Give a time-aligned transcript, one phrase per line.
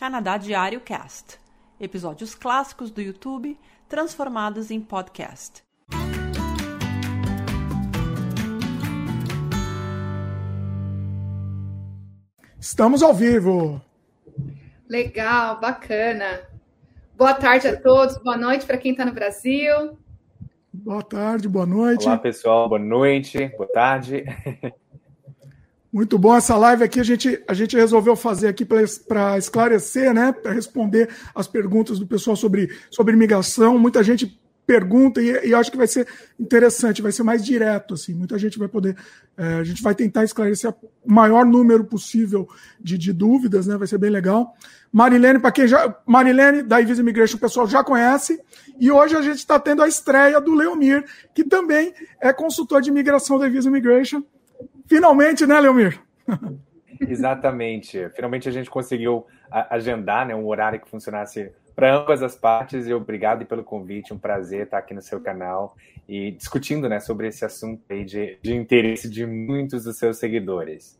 [0.00, 1.38] Canadá Diário Cast.
[1.78, 3.54] Episódios clássicos do YouTube
[3.86, 5.62] transformados em podcast.
[12.58, 13.78] Estamos ao vivo.
[14.88, 16.48] Legal, bacana.
[17.14, 19.98] Boa tarde a todos, boa noite para quem está no Brasil.
[20.72, 22.06] Boa tarde, boa noite.
[22.06, 24.24] Olá, pessoal, boa noite, boa tarde.
[25.92, 27.00] Muito bom essa live aqui.
[27.00, 30.30] A gente, a gente resolveu fazer aqui para esclarecer, né?
[30.30, 33.76] Para responder as perguntas do pessoal sobre, sobre imigração.
[33.76, 36.06] Muita gente pergunta e, e acho que vai ser
[36.38, 38.14] interessante, vai ser mais direto, assim.
[38.14, 38.96] Muita gente vai poder.
[39.36, 42.48] É, a gente vai tentar esclarecer o maior número possível
[42.80, 43.76] de, de dúvidas, né?
[43.76, 44.54] Vai ser bem legal.
[44.92, 45.92] Marilene, para quem já.
[46.06, 48.40] Marilene, da Ivisa Immigration, o pessoal já conhece.
[48.78, 52.90] E hoje a gente está tendo a estreia do Leomir, que também é consultor de
[52.90, 54.22] imigração da Ivisa Immigration.
[54.90, 56.02] Finalmente, né, Leomir?
[57.00, 58.10] Exatamente.
[58.10, 62.92] Finalmente a gente conseguiu agendar né, um horário que funcionasse para ambas as partes e
[62.92, 65.76] obrigado pelo convite, um prazer estar aqui no seu canal
[66.08, 70.98] e discutindo né, sobre esse assunto aí de, de interesse de muitos dos seus seguidores.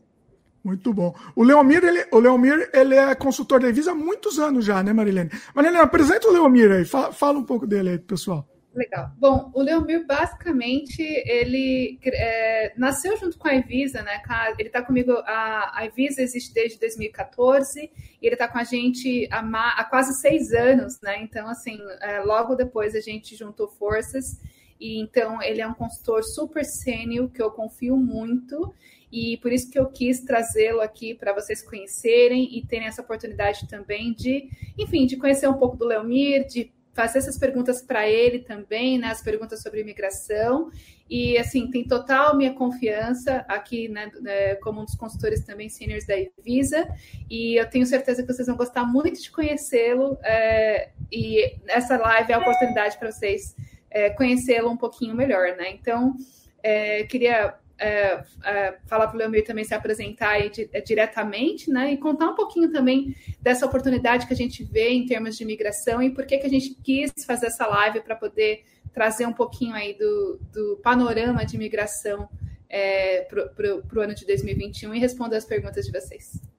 [0.63, 1.13] Muito bom.
[1.35, 4.93] O Leomir, ele, o Leomir, ele é consultor da Evisa há muitos anos já, né,
[4.93, 5.31] Marilene?
[5.53, 8.47] Marilene, apresenta o Leomir aí, fala, fala um pouco dele aí, pessoal.
[8.73, 9.11] Legal.
[9.17, 14.21] Bom, o Leomir, basicamente, ele é, nasceu junto com a Evisa, né?
[14.57, 17.81] Ele está comigo, a, a Evisa existe desde 2014
[18.21, 19.41] e ele está com a gente há,
[19.77, 21.21] há, quase seis anos, né?
[21.21, 24.39] Então, assim, é, logo depois a gente juntou forças
[24.79, 28.73] e então ele é um consultor super sênior que eu confio muito
[29.11, 33.67] e por isso que eu quis trazê-lo aqui para vocês conhecerem e terem essa oportunidade
[33.67, 38.39] também de, enfim, de conhecer um pouco do Leomir, de fazer essas perguntas para ele
[38.39, 40.69] também, né, as perguntas sobre imigração.
[41.09, 46.05] E, assim, tem total minha confiança aqui, né, né, como um dos consultores também seniors
[46.05, 46.87] da Visa.
[47.29, 50.17] E eu tenho certeza que vocês vão gostar muito de conhecê-lo.
[50.23, 53.55] É, e essa live é a oportunidade para vocês
[53.89, 55.69] é, conhecê-lo um pouquinho melhor, né?
[55.71, 56.15] Então,
[56.63, 61.91] é, queria é, é, falar para o Leomir também se apresentar é, diretamente, né?
[61.91, 66.01] E contar um pouquinho também dessa oportunidade que a gente vê em termos de imigração
[66.01, 69.73] e por que, que a gente quis fazer essa live para poder trazer um pouquinho
[69.73, 72.29] aí do, do panorama de imigração
[72.69, 76.50] é, para o ano de 2021 e responder as perguntas de vocês.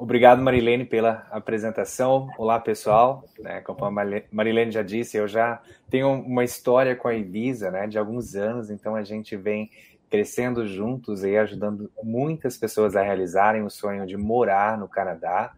[0.00, 2.30] Obrigado, Marilene, pela apresentação.
[2.38, 3.24] Olá, pessoal.
[3.40, 3.90] Né, como a
[4.30, 5.60] Marilene já disse, eu já
[5.90, 9.68] tenho uma história com a Ibiza né, de alguns anos, então a gente vem
[10.08, 15.52] crescendo juntos e ajudando muitas pessoas a realizarem o sonho de morar no Canadá.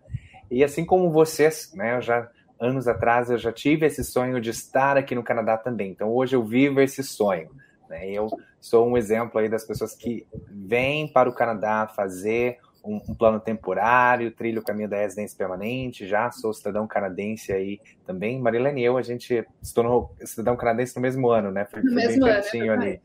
[0.50, 2.26] E assim como vocês, né, eu já
[2.58, 5.90] anos atrás eu já tive esse sonho de estar aqui no Canadá também.
[5.90, 7.50] Então hoje eu vivo esse sonho.
[7.90, 8.10] Né?
[8.10, 13.14] Eu sou um exemplo aí das pessoas que vêm para o Canadá fazer um, um,
[13.14, 18.40] plano temporário, trilho o caminho da residência permanente, já sou cidadão canadense aí também.
[18.40, 21.66] Marilene e eu, a gente se tornou cidadão canadense no mesmo ano, né?
[21.66, 23.00] Foi, no foi mesmo bem pertinho ano, ali.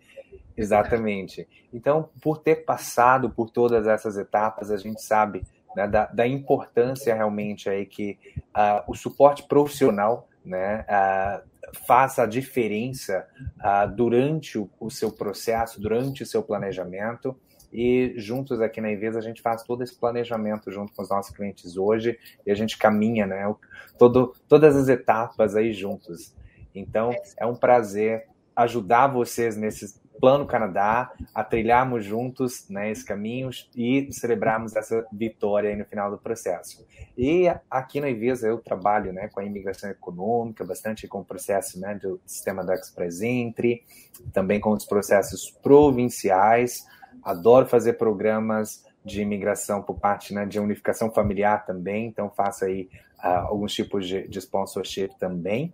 [0.57, 1.47] Exatamente.
[1.73, 5.43] Então, por ter passado por todas essas etapas, a gente sabe
[5.75, 8.17] né, da, da, importância realmente aí que
[8.55, 13.27] uh, o suporte profissional né, uh, faça a diferença
[13.59, 17.37] uh, durante o, o, seu processo, durante o seu planejamento
[17.75, 21.35] e juntos aqui na Invesa a gente faz todo esse planejamento junto com os nossos
[21.35, 23.53] clientes hoje e a gente caminha, né,
[23.99, 26.33] todo, todas as etapas aí juntos.
[26.73, 33.49] Então é um prazer ajudar vocês nesse plano Canadá a trilharmos juntos né, esse caminho
[33.75, 36.85] e celebrarmos essa vitória aí no final do processo.
[37.17, 41.77] E aqui na Invesa eu trabalho né, com a imigração econômica, bastante com o processo
[41.77, 43.83] né, do sistema do Express Entry,
[44.31, 46.85] também com os processos provinciais,
[47.25, 52.89] adoro fazer programas de imigração por parte né, de unificação familiar também, então faço aí
[53.19, 55.73] uh, alguns tipos de, de sponsorship também.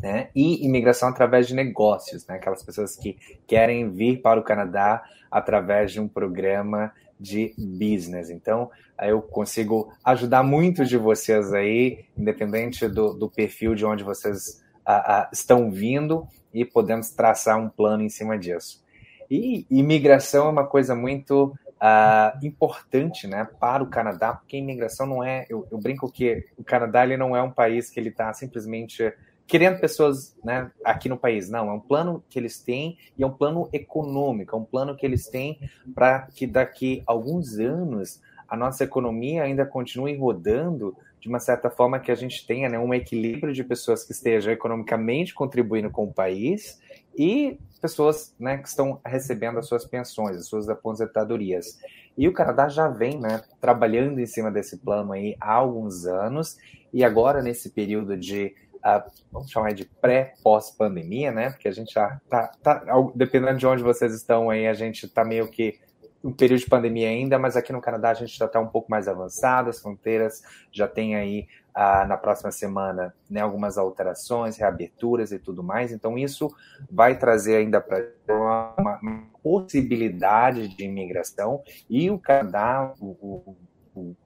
[0.00, 0.30] Né?
[0.34, 2.34] E imigração através de negócios, né?
[2.34, 3.16] aquelas pessoas que
[3.46, 8.28] querem vir para o Canadá através de um programa de business.
[8.28, 8.68] Então,
[9.00, 15.22] eu consigo ajudar muitos de vocês aí, independente do, do perfil de onde vocês uh,
[15.22, 18.81] uh, estão vindo, e podemos traçar um plano em cima disso.
[19.30, 25.24] E imigração é uma coisa muito uh, importante né, para o Canadá, porque imigração não
[25.24, 25.46] é.
[25.48, 29.12] Eu, eu, brinco que o Canadá ele não é um país que ele está simplesmente
[29.46, 31.50] querendo pessoas né, aqui no país.
[31.50, 34.96] Não, é um plano que eles têm e é um plano econômico, é um plano
[34.96, 35.58] que eles têm
[35.94, 41.70] para que daqui a alguns anos a nossa economia ainda continue rodando de uma certa
[41.70, 46.04] forma que a gente tenha né, um equilíbrio de pessoas que estejam economicamente contribuindo com
[46.04, 46.80] o país
[47.16, 51.80] e pessoas né, que estão recebendo as suas pensões, as suas aposentadorias.
[52.16, 56.56] E o Canadá já vem né, trabalhando em cima desse plano aí há alguns anos,
[56.92, 61.50] e agora nesse período de, uh, vamos chamar de pré-pós-pandemia, né?
[61.50, 62.84] Porque a gente já tá, tá,
[63.14, 65.80] dependendo de onde vocês estão aí, a gente está meio que
[66.22, 68.88] um período de pandemia ainda, mas aqui no Canadá a gente já está um pouco
[68.88, 75.32] mais avançado, as fronteiras já tem aí ah, na próxima semana né, algumas alterações, reaberturas
[75.32, 75.92] e tudo mais.
[75.92, 76.54] Então isso
[76.90, 83.56] vai trazer ainda para uma, uma, possibilidade de imigração e o Canadá, o, o,
[83.96, 84.16] o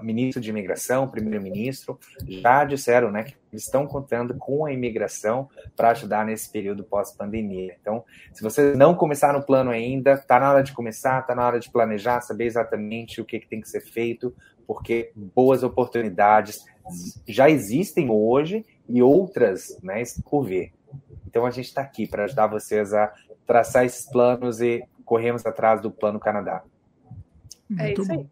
[0.00, 1.98] ministro de imigração, primeiro-ministro,
[2.28, 7.76] já disseram né, que estão contando com a imigração para ajudar nesse período pós-pandemia.
[7.80, 11.44] Então, se você não começar no plano ainda, está na hora de começar, está na
[11.44, 14.34] hora de planejar, saber exatamente o que, que tem que ser feito,
[14.66, 16.64] porque boas oportunidades
[17.26, 20.72] já existem hoje e outras né, por.
[21.26, 23.12] Então, a gente está aqui para ajudar vocês a
[23.46, 26.62] traçar esses planos e corremos atrás do Plano Canadá.
[27.78, 28.18] É Muito isso aí.
[28.18, 28.26] Bom.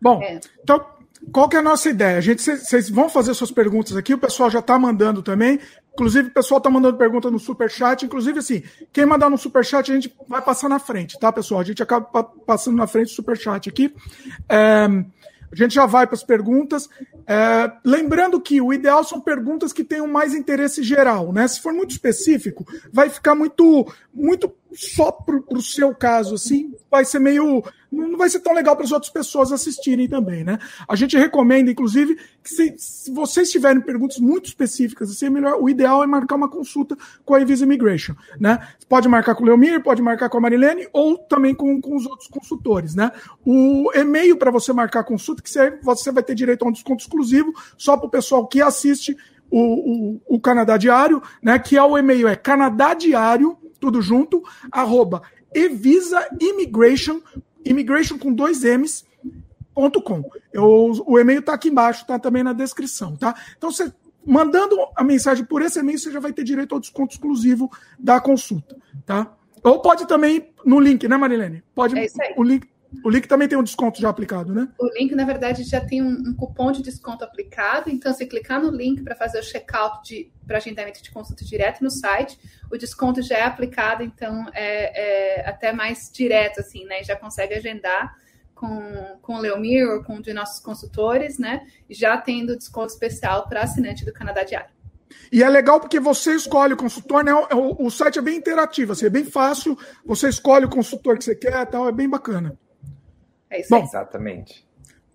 [0.00, 0.40] Bom, é.
[0.62, 0.84] então,
[1.32, 2.18] qual que é a nossa ideia?
[2.18, 5.58] A gente, vocês vão fazer suas perguntas aqui, o pessoal já está mandando também.
[5.92, 8.04] Inclusive, o pessoal está mandando pergunta no superchat.
[8.04, 11.60] Inclusive, assim, quem mandar no superchat, a gente vai passar na frente, tá, pessoal?
[11.60, 13.94] A gente acaba passando na frente do superchat aqui.
[14.48, 14.88] É,
[15.54, 16.88] a gente já vai para as perguntas.
[17.26, 21.46] É, lembrando que o ideal são perguntas que tenham mais interesse geral, né?
[21.48, 27.04] Se for muito específico, vai ficar muito, muito só para o seu caso, assim, vai
[27.04, 27.62] ser meio.
[27.90, 30.58] Não vai ser tão legal para as outras pessoas assistirem também, né?
[30.88, 35.60] A gente recomenda, inclusive, que se, se vocês tiverem perguntas muito específicas, assim, é melhor,
[35.60, 38.58] o ideal é marcar uma consulta com a Invisa Immigration, né?
[38.88, 42.04] Pode marcar com o Leomir, pode marcar com a Marilene ou também com, com os
[42.06, 43.12] outros consultores, né?
[43.46, 47.02] O e-mail para você marcar consulta, que você, você vai ter direito a um desconto
[47.02, 49.16] exclusivo só para o pessoal que assiste
[49.50, 51.58] o, o, o Canadá Diário, né?
[51.60, 54.42] Que é o e-mail é canadadiário tudo junto,
[54.72, 55.22] arroba
[55.54, 57.20] Evisa Immigration,
[57.66, 59.04] immigration com dois M's,
[59.74, 60.24] ponto com.
[60.50, 63.34] Eu, o e-mail está aqui embaixo, está também na descrição, tá?
[63.56, 63.92] Então, você
[64.26, 68.18] mandando a mensagem por esse e-mail, você já vai ter direito ao desconto exclusivo da
[68.18, 69.30] consulta, tá?
[69.62, 71.62] Ou pode também no link, né, Marilene?
[71.74, 72.06] Pode, é.
[72.38, 72.66] O link,
[73.02, 74.68] o link também tem um desconto já aplicado, né?
[74.78, 77.90] O link, na verdade, já tem um, um cupom de desconto aplicado.
[77.90, 81.90] Então, se clicar no link para fazer o checkout para agendamento de consulta direto no
[81.90, 82.38] site,
[82.70, 87.02] o desconto já é aplicado, então é, é até mais direto, assim, né?
[87.02, 88.14] Já consegue agendar
[88.54, 91.66] com, com o Leomir ou com um de nossos consultores, né?
[91.90, 94.72] Já tendo desconto especial para assinante do Canadá Diário.
[95.30, 97.32] E é legal porque você escolhe o consultor, né?
[97.34, 99.76] O, o, site é bem interativo, assim, é bem fácil.
[100.04, 102.58] Você escolhe o consultor que você quer, tal, é bem bacana.
[103.54, 103.82] É isso Bom, aí.
[103.84, 104.66] Exatamente.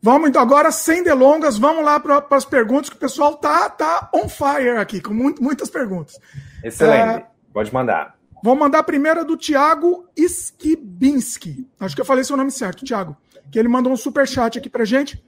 [0.02, 4.10] Vamos então agora, sem delongas, vamos lá para as perguntas, que o pessoal tá, tá
[4.14, 6.18] on fire aqui, com muito, muitas perguntas.
[6.64, 7.20] Excelente.
[7.20, 8.18] É, Pode mandar.
[8.42, 11.68] Vou mandar a primeira do Thiago Skibinski.
[11.78, 13.18] Acho que eu falei seu nome certo, Thiago.
[13.52, 15.22] Que ele mandou um super chat aqui para gente.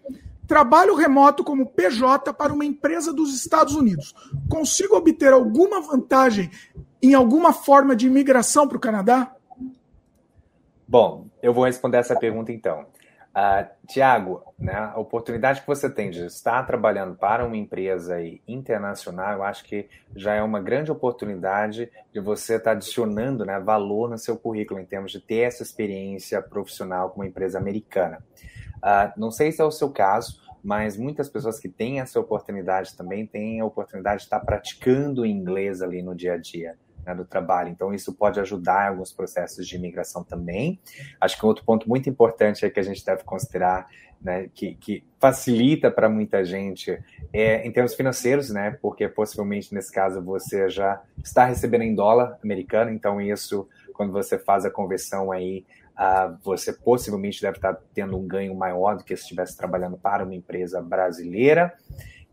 [0.48, 4.16] Trabalho remoto como PJ para uma empresa dos Estados Unidos.
[4.50, 6.50] Consigo obter alguma vantagem
[7.02, 9.36] em alguma forma de imigração para o Canadá?
[10.88, 12.86] Bom, eu vou responder essa pergunta então.
[13.32, 19.34] Uh, Tiago, né, a oportunidade que você tem de estar trabalhando para uma empresa internacional,
[19.34, 24.18] eu acho que já é uma grande oportunidade de você estar adicionando né, valor no
[24.18, 28.22] seu currículo em termos de ter essa experiência profissional com uma empresa americana.
[28.78, 32.98] Uh, não sei se é o seu caso, mas muitas pessoas que têm essa oportunidade
[32.98, 37.26] também têm a oportunidade de estar praticando inglês ali no dia a dia né, do
[37.26, 37.70] trabalho.
[37.70, 40.80] Então, isso pode ajudar alguns processos de imigração também.
[41.20, 43.88] Acho que um outro ponto muito importante é que a gente deve considerar,
[44.22, 47.00] né, que, que facilita para muita gente,
[47.34, 52.38] é em termos financeiros, né, porque possivelmente nesse caso você já está recebendo em dólar
[52.44, 58.18] americano, então isso, quando você faz a conversão aí, uh, você possivelmente deve estar tendo
[58.18, 61.74] um ganho maior do que se estivesse trabalhando para uma empresa brasileira.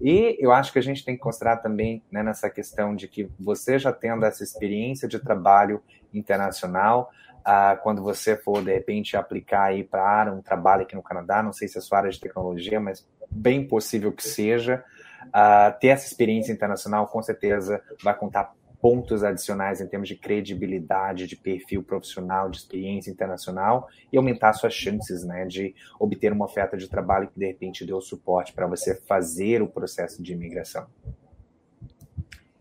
[0.01, 3.29] E eu acho que a gente tem que considerar também né, nessa questão de que
[3.39, 5.83] você já tendo essa experiência de trabalho
[6.15, 7.11] internacional,
[7.45, 11.53] ah, quando você for de repente aplicar aí para um trabalho aqui no Canadá, não
[11.53, 14.85] sei se é sua área de tecnologia, mas bem possível que seja,
[15.33, 21.27] ah, ter essa experiência internacional com certeza vai contar pontos adicionais em termos de credibilidade,
[21.27, 26.77] de perfil profissional, de experiência internacional e aumentar suas chances né, de obter uma oferta
[26.77, 30.87] de trabalho que de repente dê o suporte para você fazer o processo de imigração.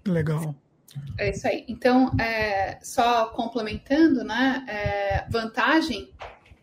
[0.05, 0.55] Legal.
[1.17, 1.65] É isso aí.
[1.67, 4.65] Então, é, só complementando, né?
[4.67, 6.11] É, vantagem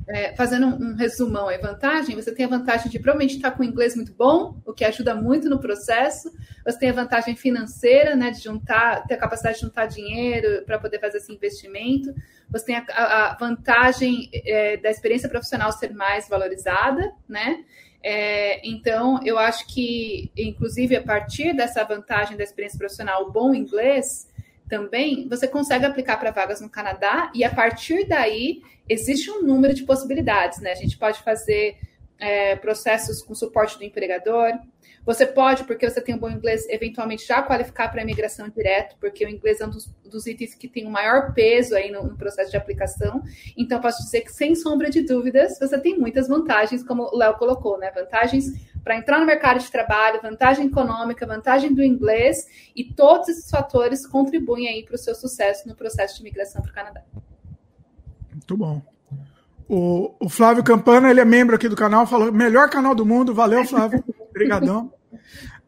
[0.07, 3.63] é, fazendo um, um resumão aí, vantagem, você tem a vantagem de provavelmente estar com
[3.63, 6.31] o inglês muito bom, o que ajuda muito no processo.
[6.65, 10.79] Você tem a vantagem financeira, né, de juntar, ter a capacidade de juntar dinheiro para
[10.79, 12.15] poder fazer esse investimento.
[12.51, 17.65] Você tem a, a vantagem é, da experiência profissional ser mais valorizada, né?
[18.03, 23.55] É, então, eu acho que, inclusive, a partir dessa vantagem da experiência profissional, o bom
[23.55, 24.29] inglês,
[24.69, 29.75] também, você consegue aplicar para vagas no Canadá e a partir daí existe um número
[29.75, 30.73] de possibilidades, né?
[30.73, 31.77] A gente pode fazer
[32.19, 34.53] é, processos com suporte do empregador.
[35.05, 38.97] Você pode, porque você tem um bom inglês, eventualmente já qualificar para a imigração direto,
[38.99, 42.05] porque o inglês é um dos, dos itens que tem o maior peso aí no,
[42.05, 43.23] no, processo de aplicação.
[43.57, 47.35] Então, posso dizer que, sem sombra de dúvidas, você tem muitas vantagens, como o Léo
[47.35, 47.91] colocou, né?
[47.91, 48.47] Vantagens
[48.83, 54.07] para entrar no mercado de trabalho, vantagem econômica, vantagem do inglês, e todos esses fatores
[54.07, 57.03] contribuem aí para o seu sucesso no processo de imigração para o Canadá.
[58.35, 58.83] Muito bom.
[59.69, 63.33] O, o, Flávio Campana, ele é membro aqui do canal, falou, melhor canal do mundo,
[63.33, 64.93] valeu, Flávio, obrigadão.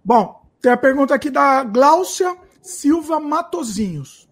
[0.04, 4.28] Bom, tem a pergunta aqui da Gláucia Silva Matozinhos.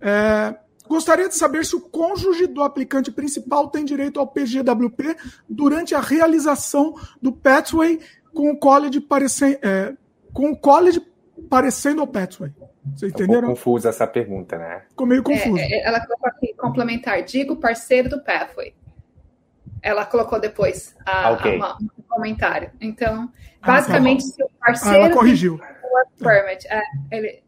[0.00, 0.56] É,
[0.88, 5.16] gostaria de saber se o cônjuge do aplicante principal tem direito ao PGWP
[5.48, 8.00] durante a realização do Pathway
[8.32, 9.94] com o college, parecendo, é,
[10.32, 11.00] com o college
[11.48, 12.52] parecendo ao Pathway.
[12.94, 13.40] Você entendeu?
[13.40, 14.82] Um confusa essa pergunta, né?
[14.90, 15.58] Ficou meio confuso.
[15.58, 18.74] É, é, ela colocou aqui, complementar, digo parceiro do Pathway.
[19.82, 21.60] Ela colocou depois a, okay.
[21.60, 22.70] a, um comentário.
[22.80, 24.96] Então, ah, basicamente, ah, se o parceiro.
[24.96, 25.60] Ah, ela corrigiu.
[26.18, 27.43] Permit, é, ele,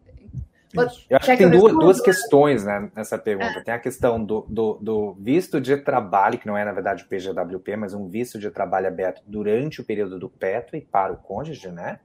[1.10, 3.58] eu acho que tem duas, duas questões né, nessa pergunta.
[3.58, 3.62] É.
[3.62, 7.08] Tem a questão do, do, do, visto de trabalho, que não é, na verdade, o
[7.08, 11.16] PGWP, mas um visto de trabalho aberto durante o período do PETO e para o
[11.16, 12.00] cônjuge, né?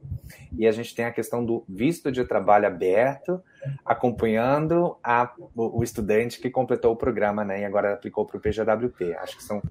[0.57, 3.41] E a gente tem a questão do visto de trabalho aberto,
[3.85, 7.61] acompanhando a, o, o estudante que completou o programa, né?
[7.61, 9.15] E agora aplicou para o PGWP.
[9.15, 9.61] Acho que são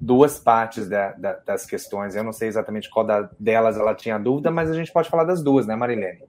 [0.00, 2.14] duas partes da, da, das questões.
[2.14, 5.24] Eu não sei exatamente qual da, delas ela tinha dúvida, mas a gente pode falar
[5.24, 6.22] das duas, né, Marilene?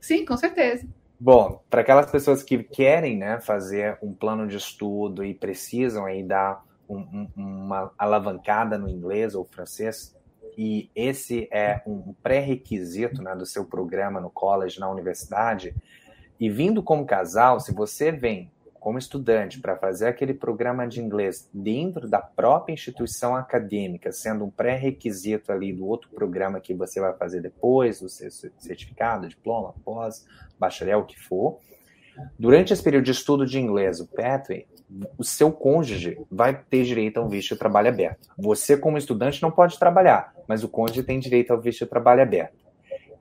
[0.00, 0.86] Sim, com certeza.
[1.22, 6.22] Bom, para aquelas pessoas que querem né, fazer um plano de estudo e precisam aí
[6.22, 10.16] dar um, um, uma alavancada no inglês ou francês,
[10.56, 15.74] e esse é um pré-requisito né, do seu programa no college, na universidade,
[16.40, 18.50] e vindo como casal, se você vem
[18.80, 24.50] como estudante para fazer aquele programa de inglês dentro da própria instituição acadêmica, sendo um
[24.50, 30.26] pré-requisito ali do outro programa que você vai fazer depois, o seu certificado, diploma, pós,
[30.58, 31.58] bacharel, o que for.
[32.38, 34.66] Durante esse período de estudo de inglês, o Pathway,
[35.16, 38.28] o seu cônjuge vai ter direito a um visto de trabalho aberto.
[38.36, 42.22] Você, como estudante, não pode trabalhar, mas o cônjuge tem direito ao visto de trabalho
[42.22, 42.69] aberto.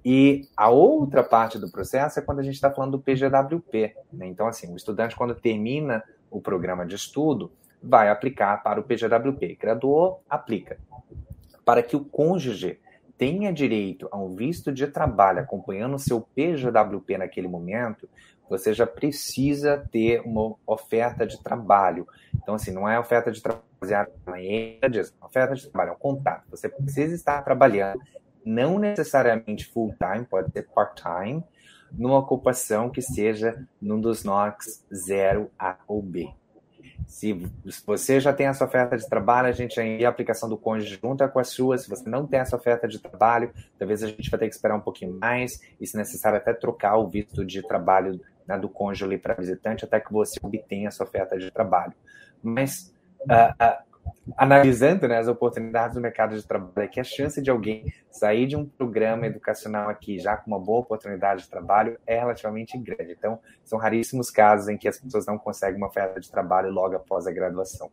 [0.04, 3.96] E a outra parte do processo é quando a gente está falando do PGWP.
[4.14, 4.28] Né?
[4.28, 7.52] Então, assim, o estudante, quando termina o programa de estudo,
[7.82, 9.58] vai aplicar para o PGWP.
[9.60, 10.78] Graduou, aplica.
[11.66, 12.80] Para que o cônjuge
[13.18, 18.08] tenha direito a um visto de trabalho acompanhando o seu PGWP naquele momento,
[18.50, 22.08] você já precisa ter uma oferta de trabalho.
[22.34, 23.64] Então, assim, não é oferta de trabalho
[24.38, 24.80] em
[25.22, 26.46] oferta de trabalho, é um contato.
[26.50, 28.02] Você precisa estar trabalhando,
[28.50, 31.44] não necessariamente full time, pode ser part-time,
[31.92, 36.30] numa ocupação que seja num dos NOCs 0 A ou B.
[37.06, 37.34] Se
[37.86, 41.28] você já tem essa oferta de trabalho, a gente envia a aplicação do cônjuge junto
[41.30, 41.78] com a sua.
[41.78, 44.76] Se você não tem essa oferta de trabalho, talvez a gente vai ter que esperar
[44.76, 49.18] um pouquinho mais e, se necessário, até trocar o visto de trabalho né, do cônjuge
[49.18, 51.94] para visitante até que você obtenha essa oferta de trabalho.
[52.44, 53.89] Mas uh, uh,
[54.38, 58.48] analisando né, as oportunidades do mercado de trabalho, é que a chance de alguém sair
[58.48, 63.14] de um programa educacional aqui já com uma boa oportunidade de trabalho é relativamente grande.
[63.18, 66.96] Então, são raríssimos casos em que as pessoas não conseguem uma oferta de trabalho logo
[66.96, 67.90] após a graduação.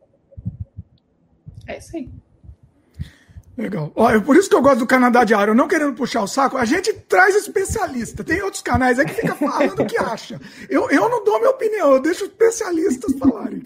[1.67, 2.09] É isso aí.
[3.57, 3.91] Legal.
[3.95, 5.55] Ó, é por isso que eu gosto do Canadá Diário.
[5.55, 8.23] Não querendo puxar o saco, a gente traz especialista.
[8.23, 10.39] Tem outros canais aí que fica falando o que acha.
[10.69, 13.63] Eu, eu não dou minha opinião, eu deixo especialistas falarem.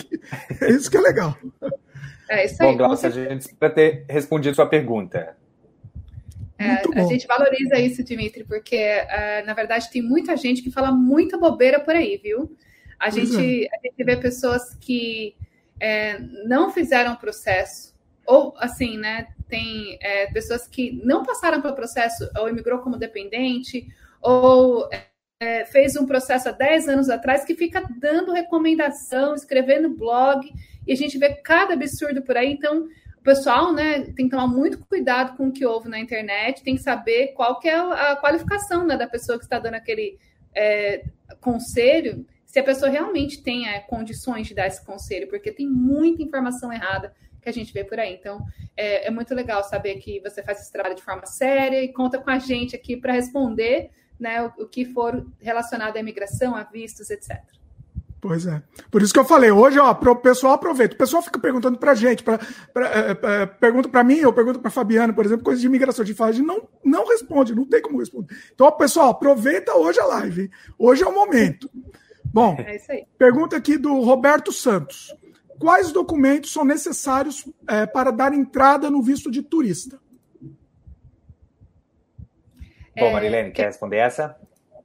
[0.62, 1.36] É isso que é legal.
[2.32, 2.72] É isso aí.
[2.72, 5.36] Bom, Glaucia, a gente espera ter respondido sua pergunta.
[6.58, 10.92] É, a gente valoriza isso, Dimitri, porque, uh, na verdade, tem muita gente que fala
[10.92, 12.56] muita bobeira por aí, viu?
[12.98, 13.68] A, gente, é.
[13.76, 15.36] a gente vê pessoas que
[15.78, 17.94] é, não fizeram o processo,
[18.26, 23.88] ou, assim, né, tem é, pessoas que não passaram pelo processo, ou imigrou como dependente,
[24.22, 24.88] ou
[25.42, 30.48] é, fez um processo há 10 anos atrás, que fica dando recomendação, escrevendo blog,
[30.92, 32.52] e a gente vê cada absurdo por aí.
[32.52, 32.86] Então,
[33.18, 36.76] o pessoal né, tem que tomar muito cuidado com o que houve na internet, tem
[36.76, 40.20] que saber qual que é a qualificação né, da pessoa que está dando aquele
[40.54, 41.06] é,
[41.40, 46.22] conselho, se a pessoa realmente tem é, condições de dar esse conselho, porque tem muita
[46.22, 48.14] informação errada que a gente vê por aí.
[48.14, 48.44] Então,
[48.76, 52.20] é, é muito legal saber que você faz esse trabalho de forma séria e conta
[52.20, 56.64] com a gente aqui para responder né, o, o que for relacionado à imigração, a
[56.64, 57.61] vistos, etc.
[58.22, 58.62] Pois é.
[58.92, 60.94] Por isso que eu falei, hoje, ó, o pessoal aproveita.
[60.94, 62.40] O pessoal fica perguntando pra gente, pra,
[62.72, 66.06] pra, é, é, pergunta pra mim, eu pergunto pra Fabiana, por exemplo, coisas de imigração.
[66.06, 68.36] De fala, a gente não, não responde, não tem como responder.
[68.54, 70.52] Então, ó, pessoal, aproveita hoje a live.
[70.78, 71.68] Hoje é o momento.
[72.24, 75.14] Bom, é pergunta aqui do Roberto Santos.
[75.58, 80.00] Quais documentos são necessários é, para dar entrada no visto de turista?
[82.96, 84.38] Bom, Marilene, quer responder essa?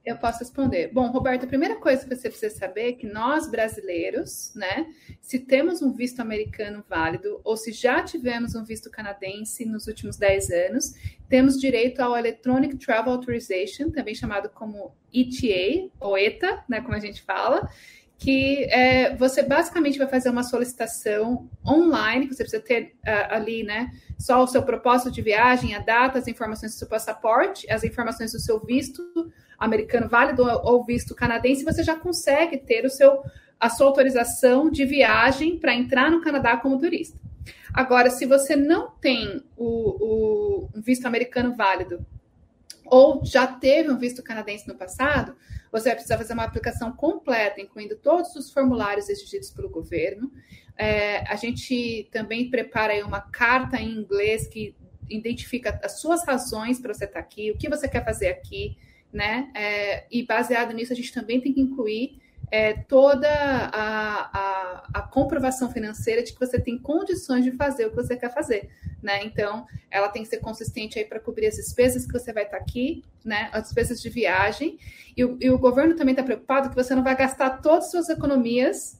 [0.07, 0.89] Eu posso responder.
[0.93, 4.87] Bom, Roberto, a primeira coisa que você precisa saber é que nós brasileiros, né,
[5.21, 10.15] se temos um visto americano válido ou se já tivemos um visto canadense nos últimos
[10.15, 10.93] 10 anos,
[11.27, 16.99] temos direito ao Electronic Travel Authorization, também chamado como ETA, ou ETA, né, como a
[16.99, 17.69] gente fala,
[18.17, 23.61] que é, você basicamente vai fazer uma solicitação online, que você precisa ter uh, ali,
[23.61, 27.83] né, só o seu propósito de viagem, a data, as informações do seu passaporte, as
[27.83, 29.03] informações do seu visto,
[29.57, 33.23] americano válido ou visto canadense, você já consegue ter o seu,
[33.59, 37.19] a sua autorização de viagem para entrar no Canadá como turista.
[37.73, 42.05] Agora, se você não tem o, o visto americano válido
[42.85, 45.35] ou já teve um visto canadense no passado,
[45.71, 50.31] você vai precisar fazer uma aplicação completa, incluindo todos os formulários exigidos pelo governo.
[50.77, 54.75] É, a gente também prepara uma carta em inglês que
[55.09, 58.77] identifica as suas razões para você estar aqui, o que você quer fazer aqui,
[59.11, 59.49] né?
[59.55, 65.01] É, e baseado nisso, a gente também tem que incluir é, toda a, a, a,
[65.01, 68.69] comprovação financeira de que você tem condições de fazer o que você quer fazer,
[69.03, 69.23] né?
[69.25, 72.57] Então, ela tem que ser consistente aí para cobrir as despesas que você vai estar
[72.57, 73.49] aqui, né?
[73.51, 74.79] As despesas de viagem.
[75.15, 77.91] E o, e o governo também está preocupado que você não vai gastar todas as
[77.91, 78.97] suas economias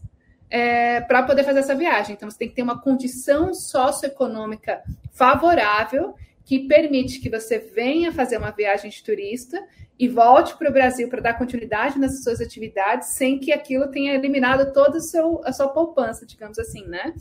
[0.50, 2.16] é, para poder fazer essa viagem.
[2.16, 4.82] Então, você tem que ter uma condição socioeconômica
[5.14, 6.16] favorável
[6.48, 9.62] que permite que você venha fazer uma viagem de turista
[10.00, 14.14] e volte para o Brasil para dar continuidade nas suas atividades sem que aquilo tenha
[14.14, 17.14] eliminado toda a sua poupança, digamos assim, né?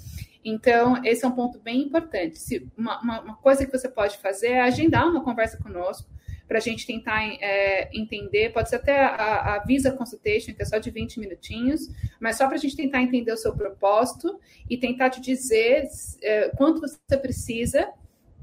[0.44, 2.38] Então, esse é um ponto bem importante.
[2.38, 6.08] Se, uma, uma, uma coisa que você pode fazer é agendar uma conversa conosco
[6.46, 10.64] para a gente tentar é, entender, pode ser até a, a, Visa Consultation, que é
[10.64, 11.88] só de 20 minutinhos,
[12.20, 14.38] mas só para a gente tentar entender o seu propósito
[14.70, 15.88] e tentar te dizer
[16.22, 17.92] é, quanto você precisa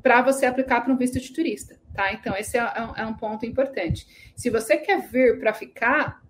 [0.03, 2.11] para você aplicar para um visto de turista, tá?
[2.11, 4.05] Então, esse é, é, um, é um ponto importante.
[4.35, 6.21] Se você quer vir para ficar,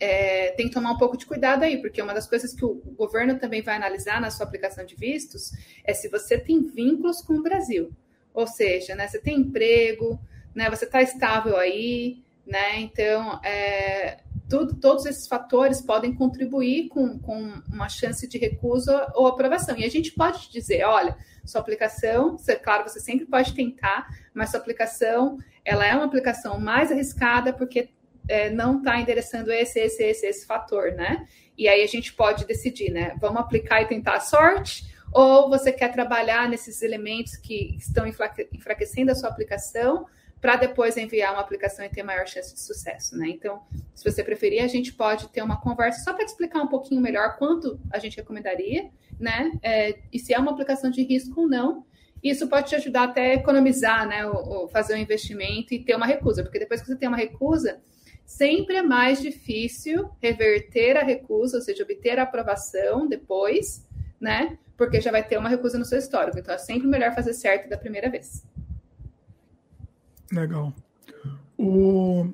[0.00, 2.74] é, tem que tomar um pouco de cuidado aí, porque uma das coisas que o
[2.96, 5.52] governo também vai analisar na sua aplicação de vistos
[5.84, 7.92] é se você tem vínculos com o Brasil.
[8.34, 10.20] Ou seja, né, você tem emprego,
[10.52, 12.80] né, você está estável aí, né?
[12.80, 19.26] Então, é, tudo, todos esses fatores podem contribuir com, com uma chance de recuso ou
[19.26, 19.76] aprovação.
[19.76, 24.50] E a gente pode dizer, olha, sua aplicação, você, claro, você sempre pode tentar, mas
[24.50, 27.90] sua aplicação, ela é uma aplicação mais arriscada porque
[28.28, 31.26] é, não está endereçando esse, esse, esse, esse fator, né?
[31.56, 33.16] E aí a gente pode decidir, né?
[33.20, 39.10] Vamos aplicar e tentar a sorte, ou você quer trabalhar nesses elementos que estão enfraquecendo
[39.10, 40.06] a sua aplicação
[40.40, 43.28] para depois enviar uma aplicação e ter maior chance de sucesso, né?
[43.28, 43.62] Então,
[43.94, 47.36] se você preferir, a gente pode ter uma conversa só para explicar um pouquinho melhor
[47.36, 49.52] quanto a gente recomendaria, né?
[49.62, 51.84] É, e se é uma aplicação de risco ou não.
[52.22, 54.26] Isso pode te ajudar até a economizar, né?
[54.26, 57.16] O, o fazer um investimento e ter uma recusa, porque depois que você tem uma
[57.16, 57.80] recusa,
[58.24, 63.84] sempre é mais difícil reverter a recusa, ou seja, obter a aprovação depois,
[64.20, 64.58] né?
[64.76, 66.38] Porque já vai ter uma recusa no seu histórico.
[66.38, 68.44] Então, é sempre melhor fazer certo da primeira vez.
[70.32, 70.72] Legal.
[71.56, 72.28] O...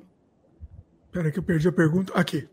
[1.11, 2.13] Peraí que eu perdi a pergunta.
[2.13, 2.47] Aqui.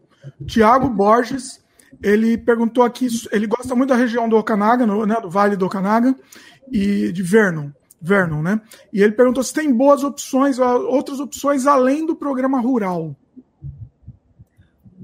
[0.46, 1.62] Tiago Borges,
[2.02, 5.66] ele perguntou aqui, ele gosta muito da região do Okanaga, no, né, do Vale do
[5.66, 6.14] Okanaga
[6.70, 8.60] e de Vernon, Vernon, né?
[8.92, 13.16] E ele perguntou se tem boas opções, outras opções além do programa rural.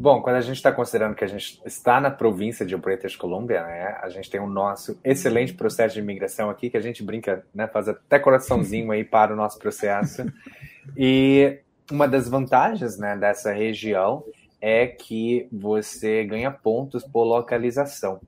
[0.01, 3.65] Bom, quando a gente está considerando que a gente está na província de British Columbia,
[3.65, 7.45] né, a gente tem o nosso excelente processo de imigração aqui, que a gente brinca,
[7.53, 10.25] né, faz até coraçãozinho aí para o nosso processo.
[10.97, 11.59] E
[11.91, 14.25] uma das vantagens né, dessa região
[14.61, 18.21] é que você ganha pontos por localização.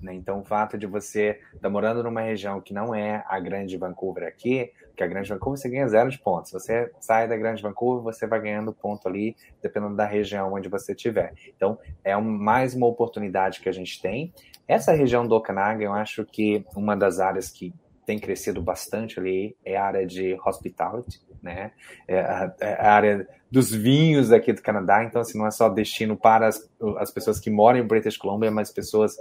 [0.00, 0.14] Né?
[0.14, 3.76] Então, o fato de você estar tá morando numa região que não é a grande
[3.76, 6.52] Vancouver aqui, que a Grande Vancouver você ganha zero de pontos.
[6.52, 10.92] Você sai da Grande Vancouver, você vai ganhando ponto ali, dependendo da região onde você
[10.92, 11.32] estiver.
[11.56, 14.30] Então, é um, mais uma oportunidade que a gente tem.
[14.68, 17.72] Essa região do Okanagan, eu acho que uma das áreas que
[18.04, 21.72] tem crescido bastante ali é a área de hospitality, né?
[22.06, 25.02] É a, é a, área dos vinhos aqui do Canadá.
[25.02, 28.50] Então, assim, não é só destino para as, as pessoas que moram em British Columbia,
[28.50, 29.16] mas pessoas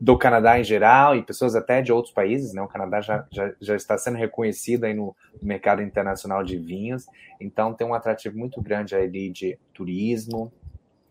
[0.00, 2.62] do Canadá em geral e pessoas até de outros países, né?
[2.62, 7.06] O Canadá já, já, já está sendo reconhecido aí no, mercado internacional de vinhos,
[7.40, 10.52] então tem um atrativo muito grande ali de turismo,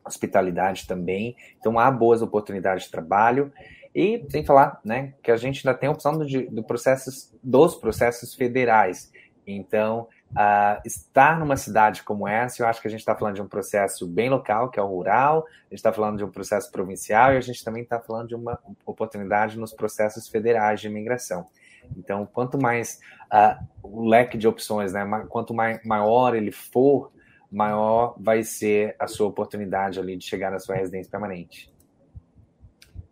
[0.06, 3.52] hospitalidade também, então há boas oportunidades de trabalho.
[3.95, 7.76] E sem falar, né, que a gente ainda tem a opção do, do processos, dos
[7.76, 9.12] processos federais,
[9.45, 13.42] então Uh, estar numa cidade como essa, eu acho que a gente está falando de
[13.42, 16.72] um processo bem local, que é o rural, a gente está falando de um processo
[16.72, 21.48] provincial e a gente também está falando de uma oportunidade nos processos federais de imigração.
[21.96, 23.00] Então, quanto mais
[23.34, 27.12] uh, o leque de opções, né, quanto maior ele for,
[27.50, 31.72] maior vai ser a sua oportunidade ali de chegar na sua residência permanente.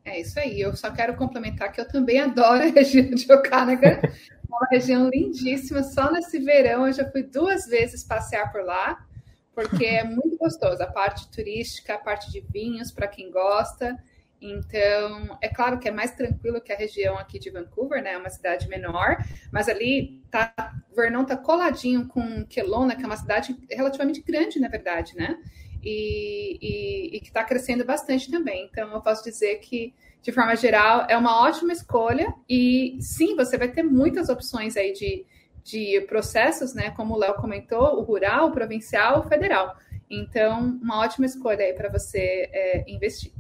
[0.04, 0.62] É isso aí.
[0.62, 4.00] Eu só quero complementar que eu também adoro a região de Okanagan.
[4.56, 5.84] uma região lindíssima.
[5.84, 9.06] Só nesse verão eu já fui duas vezes passear por lá,
[9.54, 10.82] porque é muito gostoso.
[10.82, 13.98] A parte turística, a parte de vinhos, para quem gosta.
[14.42, 18.14] Então, é claro que é mais tranquilo que a região aqui de Vancouver, né?
[18.14, 19.18] É uma cidade menor,
[19.52, 20.54] mas ali tá,
[20.96, 25.38] Vernon tá coladinho com Kelowna, que é uma cidade relativamente grande, na verdade, né?
[25.86, 28.68] E, e, e que está crescendo bastante também.
[28.72, 29.94] Então, eu posso dizer que
[30.26, 32.34] de forma geral, é uma ótima escolha.
[32.50, 35.24] E sim, você vai ter muitas opções aí de,
[35.64, 36.90] de processos, né?
[36.90, 39.78] Como o Léo comentou, o rural, o provincial, o federal.
[40.10, 43.32] Então, uma ótima escolha aí para você é, investir.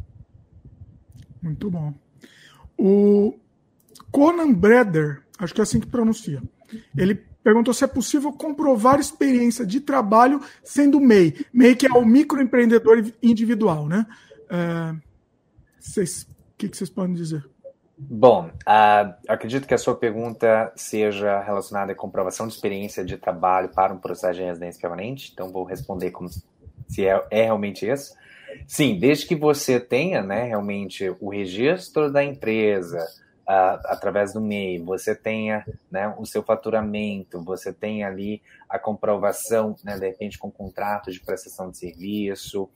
[1.41, 1.91] Muito bom.
[2.77, 3.33] O
[4.11, 6.39] Conan Breder, acho que é assim que pronuncia,
[6.95, 11.45] ele perguntou se é possível comprovar experiência de trabalho sendo MEI.
[11.53, 14.07] MEI que é o microempreendedor individual, né?
[14.49, 14.95] É,
[15.79, 17.45] vocês o que, que vocês podem dizer?
[17.97, 23.69] Bom, uh, acredito que a sua pergunta seja relacionada à comprovação de experiência de trabalho
[23.69, 28.15] para um processo de residência permanente, então vou responder como se é, é realmente isso.
[28.65, 33.05] Sim, desde que você tenha né, realmente o registro da empresa
[33.47, 39.75] uh, através do MEI, você tenha né, o seu faturamento, você tenha ali a comprovação,
[39.83, 42.69] né, de repente com contrato de prestação de serviço,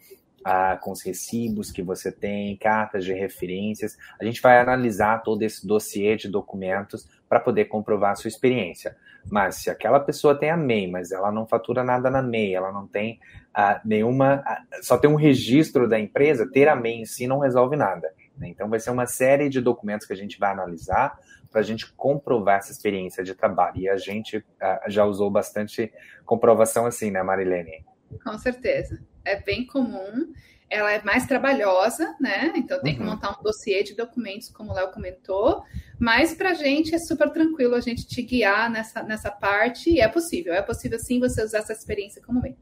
[0.44, 3.98] ah, com os recibos que você tem, cartas de referências.
[4.20, 8.96] A gente vai analisar todo esse dossiê de documentos para poder comprovar a sua experiência.
[9.30, 12.72] Mas se aquela pessoa tem a MEI, mas ela não fatura nada na MEI, ela
[12.72, 13.20] não tem
[13.54, 14.42] ah, nenhuma.
[14.46, 18.10] Ah, só tem um registro da empresa, ter a MEI em si não resolve nada.
[18.40, 18.50] Né?
[18.50, 21.20] Então vai ser uma série de documentos que a gente vai analisar
[21.52, 23.78] para a gente comprovar essa experiência de trabalho.
[23.78, 25.92] E a gente ah, já usou bastante
[26.26, 27.86] comprovação assim, né, Marilene?
[28.24, 29.00] Com certeza
[29.30, 30.34] é bem comum.
[30.70, 32.54] Ela é mais trabalhosa, né?
[32.56, 33.08] Então tem que uhum.
[33.08, 35.64] montar um dossiê de documentos, como o Léo comentou.
[35.98, 40.00] Mas para a gente é super tranquilo a gente te guiar nessa, nessa parte e
[40.00, 40.54] é possível.
[40.54, 42.58] É possível sim você usar essa experiência como meio.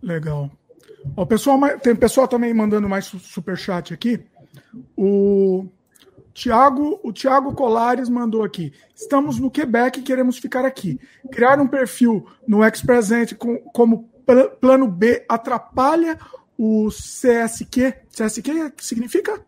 [0.00, 0.50] Legal.
[1.16, 4.20] O pessoal, tem pessoal também mandando mais super chat aqui.
[4.96, 5.66] O
[6.32, 8.72] Tiago, o Tiago Colares mandou aqui.
[8.94, 11.00] Estamos no Quebec e queremos ficar aqui.
[11.30, 14.08] Criar um perfil no Expresente com, como
[14.60, 16.18] plano B atrapalha
[16.56, 17.94] o CSQ.
[18.10, 19.44] CSQ significa?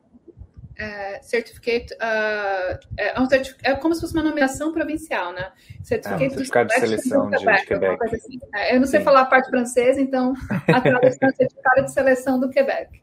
[0.77, 3.61] É, certificate, uh, é, um certific...
[3.63, 5.53] é como se fosse uma nomeação provincial, né?
[5.85, 7.61] Certificate, é, um certificado de seleção de, Quebec.
[7.61, 8.17] De Quebec.
[8.17, 8.41] Assim.
[8.53, 9.05] É, eu não sei Sim.
[9.05, 13.03] falar a parte francesa, então a tradução é certificado de seleção do Quebec.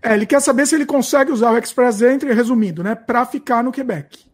[0.00, 3.64] É, ele quer saber se ele consegue usar o Express Entry, resumindo, né, para ficar
[3.64, 4.24] no Quebec.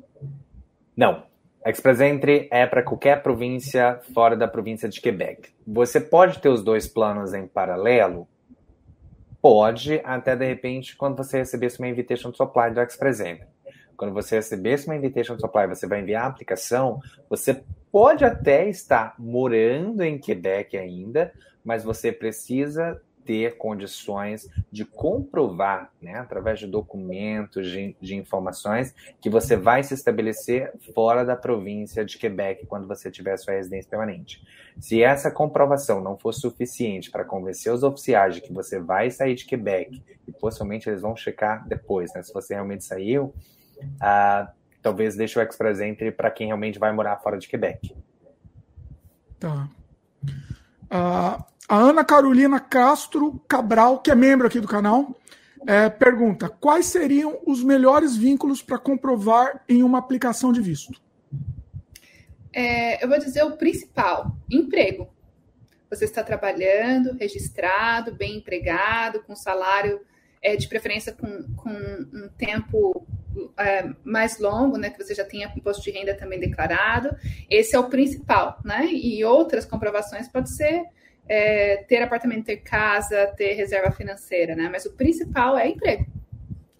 [0.94, 1.24] Não,
[1.64, 5.50] Express Entry é para qualquer província fora da província de Quebec.
[5.66, 8.28] Você pode ter os dois planos em paralelo?
[9.42, 13.48] Pode, até de repente, quando você recebesse uma invitation to apply do Express Entry.
[13.96, 18.68] Quando você recebesse uma invitation to apply, você vai enviar a aplicação, você pode até
[18.68, 21.32] estar morando em Quebec ainda,
[21.64, 29.30] mas você precisa ter condições de comprovar, né, através de documentos, de, de, informações, que
[29.30, 34.42] você vai se estabelecer fora da província de Quebec quando você tiver sua residência permanente.
[34.78, 39.34] Se essa comprovação não for suficiente para convencer os oficiais de que você vai sair
[39.34, 43.34] de Quebec, e possivelmente eles vão checar depois, né, se você realmente saiu,
[43.78, 47.94] uh, talvez deixe o Express Entry para quem realmente vai morar fora de Quebec.
[49.38, 49.68] Tá.
[50.90, 55.16] Uh, a Ana Carolina Castro Cabral, que é membro aqui do canal,
[55.66, 61.00] é, pergunta: quais seriam os melhores vínculos para comprovar em uma aplicação de visto?
[62.52, 65.08] É, eu vou dizer o principal: emprego.
[65.90, 70.00] Você está trabalhando, registrado, bem empregado, com salário
[70.42, 73.06] é, de preferência com, com um tempo
[73.58, 77.14] é, mais longo, né, que você já tenha imposto de renda também declarado.
[77.48, 78.86] Esse é o principal, né?
[78.86, 80.82] E outras comprovações pode ser
[81.28, 84.68] é, ter apartamento, ter casa, ter reserva financeira, né?
[84.70, 86.06] Mas o principal é emprego.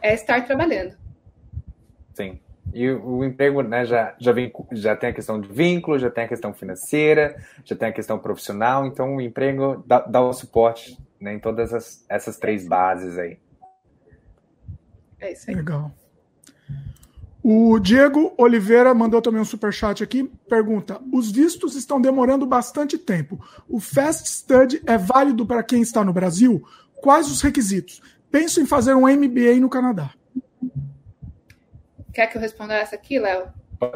[0.01, 0.97] é estar trabalhando.
[2.15, 2.41] Sim.
[2.75, 6.25] E o, emprego né, já, já, vem, já tem a questão de vínculo, já tem
[6.25, 10.99] a questão financeira, já tem a questão profissional, então o emprego dá, dá o suporte
[11.21, 13.39] né, em todas as, essas três bases aí.
[15.21, 15.57] É isso aí.
[15.57, 15.93] Legal.
[17.43, 20.31] O Diego Oliveira mandou também um super chat aqui.
[20.49, 23.45] Pergunta: os vistos estão demorando bastante tempo.
[23.69, 26.63] O Fast Study é válido para quem está no Brasil?
[26.95, 28.01] Quais os requisitos?
[28.31, 30.15] Penso em fazer um MBA no Canadá.
[32.15, 33.49] Quer que eu responda essa aqui, Léo?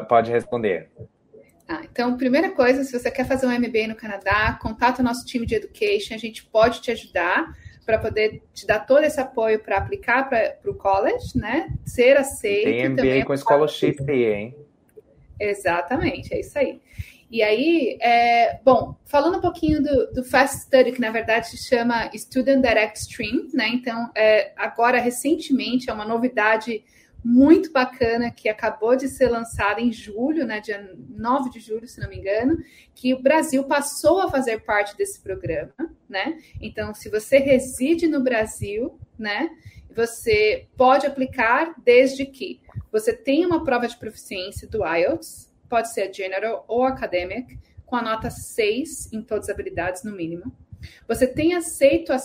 [0.09, 0.89] Pode responder.
[1.69, 5.25] Ah, então, primeira coisa, se você quer fazer um MBA no Canadá, contato o nosso
[5.25, 7.53] time de education, a gente pode te ajudar
[7.87, 11.73] para poder te dar todo esse apoio para aplicar para o college, né?
[11.85, 12.65] Ser aceito.
[12.65, 14.55] Tem MBA também com scholarship aí, hein?
[15.39, 16.81] Exatamente, é isso aí.
[17.31, 21.57] E aí, é, bom, falando um pouquinho do, do, Fast Study, que na verdade se
[21.57, 23.69] chama Student Direct Stream, né?
[23.69, 26.83] Então, é, agora, recentemente, é uma novidade
[27.23, 31.99] muito bacana que acabou de ser lançada em julho, né, dia 9 de julho, se
[31.99, 32.57] não me engano,
[32.95, 35.73] que o Brasil passou a fazer parte desse programa,
[36.09, 36.39] né?
[36.61, 39.49] Então, se você reside no Brasil, né,
[39.95, 46.03] você pode aplicar desde que você tenha uma prova de proficiência do IELTS, pode ser
[46.03, 50.53] a General ou Academic, com a nota 6 em todas as habilidades no mínimo
[51.07, 52.15] você tenha aceito, uh,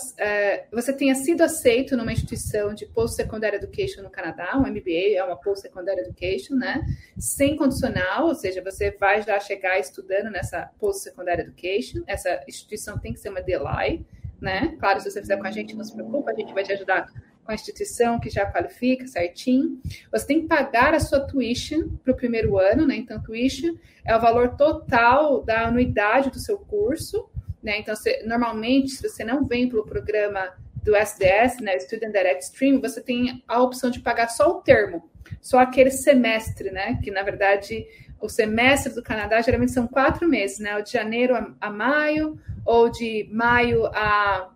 [0.71, 5.35] você tenha sido aceito numa instituição de post-secondary education no Canadá, um MBA é uma
[5.35, 6.83] post-secondary education, né?
[7.17, 12.03] Sem condicional, ou seja, você vai já chegar estudando nessa post-secondary education.
[12.07, 14.05] Essa instituição tem que ser uma DLI,
[14.41, 14.75] né?
[14.79, 17.11] Claro, se você fizer com a gente, não se preocupa, a gente vai te ajudar
[17.43, 19.79] com a instituição que já qualifica certinho.
[20.11, 22.95] Você tem que pagar a sua tuition para o primeiro ano, né?
[22.95, 27.29] Então, tuition é o valor total da anuidade do seu curso
[27.63, 27.79] né?
[27.79, 32.81] Então, você, normalmente, se você não vem pelo programa do SDS, né, Student Direct Stream,
[32.81, 35.09] você tem a opção de pagar só o termo,
[35.41, 36.99] só aquele semestre, né?
[37.01, 37.87] Que na verdade
[38.19, 40.77] o semestre do Canadá geralmente são quatro meses, né?
[40.77, 44.49] O de janeiro a, a maio, ou de maio a,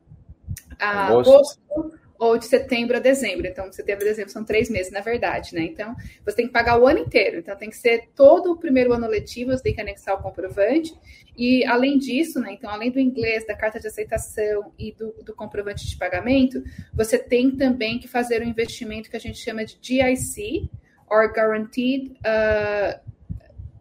[0.80, 1.60] a agosto.
[1.70, 3.48] agosto ou de setembro a dezembro.
[3.48, 5.62] Então, setembro a dezembro são três meses, na verdade, né?
[5.62, 7.40] Então, você tem que pagar o ano inteiro.
[7.40, 10.94] Então, tem que ser todo o primeiro ano letivo, você tem que anexar o comprovante.
[11.38, 12.54] E, além disso, né?
[12.54, 17.18] Então, além do inglês, da carta de aceitação e do, do comprovante de pagamento, você
[17.18, 20.70] tem também que fazer um investimento que a gente chama de GIC,
[21.10, 23.00] or Guaranteed uh,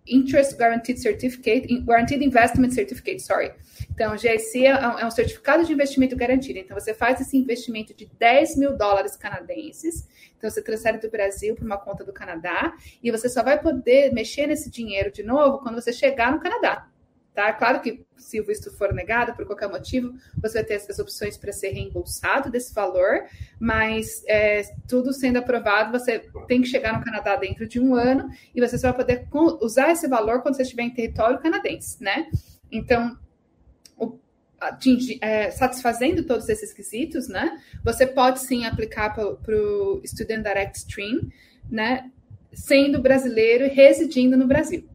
[0.06, 3.52] Interest Guaranteed Certificate, Guaranteed Investment Certificate, sorry.
[3.96, 6.58] Então, GIC é, é um certificado de investimento garantido.
[6.58, 10.06] Então, você faz esse investimento de 10 mil dólares canadenses.
[10.36, 14.12] Então, você transfere do Brasil para uma conta do Canadá e você só vai poder
[14.12, 16.86] mexer nesse dinheiro de novo quando você chegar no Canadá.
[17.32, 17.50] Tá?
[17.54, 21.38] Claro que se o visto for negado por qualquer motivo, você vai ter as opções
[21.38, 23.24] para ser reembolsado desse valor,
[23.58, 28.28] mas é, tudo sendo aprovado, você tem que chegar no Canadá dentro de um ano
[28.54, 29.28] e você só vai poder
[29.62, 32.26] usar esse valor quando você estiver em território canadense, né?
[32.70, 33.16] Então,
[34.68, 37.60] atingir, é, satisfazendo todos esses quesitos, né?
[37.84, 41.28] Você pode sim aplicar para o Student Direct Stream,
[41.70, 42.10] né?
[42.52, 44.88] Sendo brasileiro e residindo no Brasil.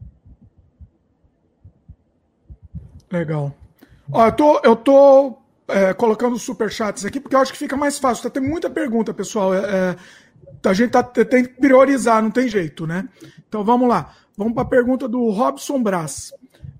[3.10, 3.54] Legal.
[4.10, 7.98] Ó, eu tô, eu tô é, colocando superchats aqui porque eu acho que fica mais
[7.98, 8.24] fácil.
[8.24, 9.54] Tá tem muita pergunta, pessoal.
[9.54, 9.96] É, é,
[10.68, 13.08] a gente tá, tem que priorizar, não tem jeito, né?
[13.48, 14.14] Então vamos lá.
[14.36, 16.32] Vamos para a pergunta do Robson Brás.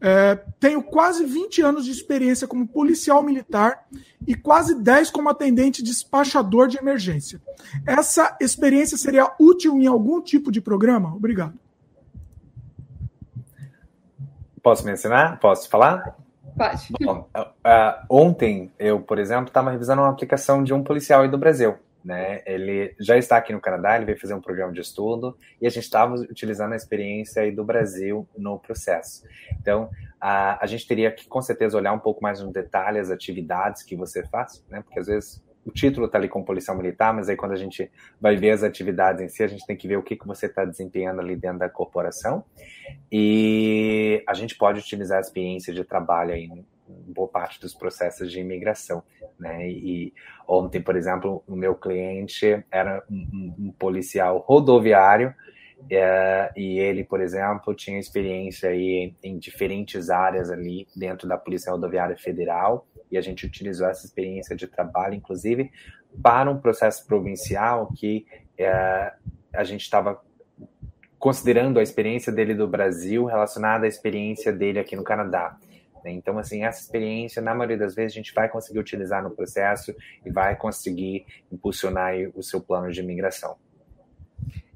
[0.04, 3.86] É, tenho quase 20 anos de experiência como policial militar
[4.26, 7.40] e quase 10 como atendente despachador de emergência.
[7.86, 11.14] Essa experiência seria útil em algum tipo de programa?
[11.14, 11.54] Obrigado.
[14.60, 15.38] Posso mencionar?
[15.38, 16.16] Posso falar?
[16.56, 16.92] Pode.
[17.00, 21.38] Bom, uh, ontem eu, por exemplo, estava revisando uma aplicação de um policial aí do
[21.38, 21.76] Brasil.
[22.04, 22.42] Né?
[22.44, 25.70] Ele já está aqui no Canadá, ele veio fazer um programa de estudo e a
[25.70, 29.24] gente estava utilizando a experiência do Brasil no processo.
[29.60, 29.88] Então,
[30.20, 33.82] a, a gente teria que, com certeza, olhar um pouco mais no detalhe as atividades
[33.82, 34.80] que você faz, né?
[34.82, 37.90] Porque às vezes o título está ali como policial militar, mas aí quando a gente
[38.20, 40.46] vai ver as atividades em si, a gente tem que ver o que, que você
[40.46, 42.44] está desempenhando ali dentro da corporação.
[43.10, 46.48] E a gente pode utilizar a experiência de trabalho aí
[47.06, 49.02] boa parte dos processos de imigração,
[49.38, 49.68] né?
[49.68, 50.12] E
[50.46, 55.34] ontem, por exemplo, o meu cliente era um, um policial rodoviário
[55.90, 61.36] é, e ele, por exemplo, tinha experiência aí em, em diferentes áreas ali dentro da
[61.36, 65.70] Polícia Rodoviária Federal e a gente utilizou essa experiência de trabalho, inclusive,
[66.22, 68.26] para um processo provincial que
[68.58, 69.12] é,
[69.52, 70.20] a gente estava
[71.18, 75.56] considerando a experiência dele do Brasil relacionada à experiência dele aqui no Canadá.
[76.04, 76.12] Né?
[76.12, 79.94] Então, assim, essa experiência, na maioria das vezes, a gente vai conseguir utilizar no processo
[80.24, 83.56] e vai conseguir impulsionar o seu plano de imigração.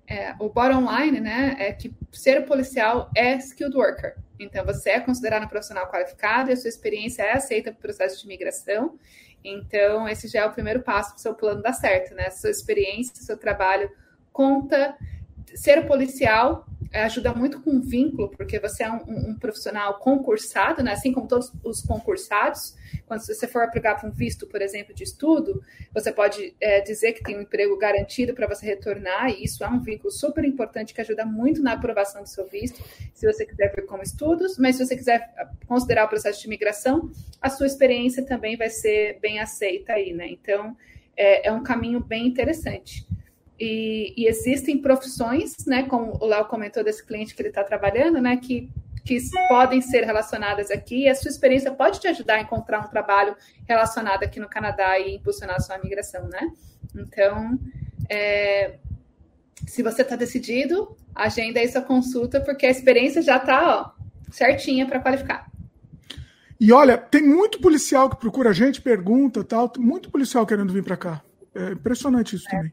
[0.09, 4.15] É, o bottom line, né, é que ser policial é skilled worker.
[4.39, 7.83] Então, você é considerado um profissional qualificado e a sua experiência é aceita para o
[7.83, 8.99] processo de imigração.
[9.43, 12.31] Então, esse já é o primeiro passo para o seu plano dar certo, né?
[12.31, 13.91] Sua experiência, seu trabalho
[14.33, 14.97] conta.
[15.55, 20.93] Ser policial ajuda muito com vínculo, porque você é um, um, profissional concursado, né?
[20.93, 22.75] assim como todos os concursados.
[23.07, 27.13] Quando você for aplicar para um visto, por exemplo, de estudo, você pode é, dizer
[27.13, 30.95] que tem um emprego garantido para você retornar, e isso é um vínculo super importante
[30.95, 32.83] que ajuda muito na aprovação do seu visto,
[33.15, 35.33] se você quiser ver como estudos, mas se você quiser
[35.67, 40.29] considerar o processo de imigração, a sua experiência também vai ser bem aceita aí, né?
[40.29, 40.77] Então,
[41.17, 43.07] é, é um caminho bem interessante.
[43.59, 48.21] E, e, existem profissões, né, como o Léo comentou desse cliente que ele está trabalhando,
[48.21, 48.71] né, que,
[49.05, 51.05] que podem ser relacionadas aqui.
[51.05, 53.35] E a sua experiência pode te ajudar a encontrar um trabalho
[53.67, 56.51] relacionado aqui no Canadá e impulsionar a sua migração, né?
[56.95, 57.59] Então,
[58.11, 58.75] é,
[59.67, 63.95] se você está decidido, agenda aí sua consulta, porque a experiência já está
[64.31, 65.51] certinha para qualificar.
[66.59, 70.83] E olha, tem muito policial que procura a gente, pergunta tal, muito policial querendo vir
[70.83, 71.23] para cá.
[71.55, 72.51] É impressionante isso é.
[72.51, 72.73] também.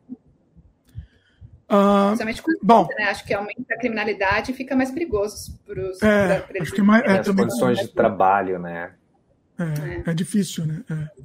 [1.74, 3.06] Uh, Principalmente com bom, né?
[3.06, 6.00] Acho que aumenta a criminalidade e fica mais perigoso para os.
[6.04, 8.92] É, pra, acho que é mais, é, as condições de trabalho, né?
[9.58, 10.12] É, é.
[10.12, 10.84] é difícil, né?
[10.88, 11.24] É.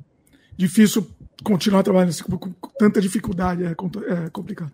[0.57, 1.07] Difícil
[1.45, 4.73] continuar trabalhando assim, com, com tanta dificuldade, é, é, complicado.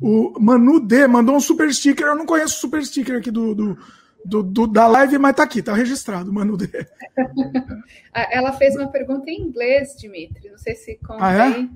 [0.00, 3.52] O Manu D mandou um super sticker, eu não conheço o super sticker aqui do,
[3.52, 3.78] do,
[4.24, 6.68] do, do da live, mas tá aqui, tá registrado, Manu D.
[8.14, 11.20] Ela fez uma pergunta em inglês, Dimitri, não sei se contém.
[11.20, 11.68] Ah,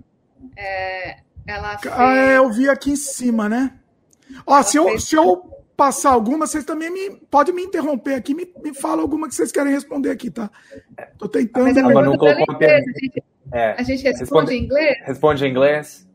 [0.56, 1.16] é?
[1.46, 1.94] É ela fez...
[1.96, 3.72] Ah, é, eu vi aqui em cima, né?
[4.46, 5.04] Ó, se eu, fez...
[5.04, 9.28] se eu passar alguma, vocês também me, podem me interromper aqui, me, me fala alguma
[9.28, 10.50] que vocês querem responder aqui, tá?
[11.18, 11.64] Tô tentando.
[11.64, 13.70] Mas a não colocou a, a, gente, é.
[13.72, 14.96] a gente responde, responde, em inglês?
[15.04, 16.08] Responde em inglês?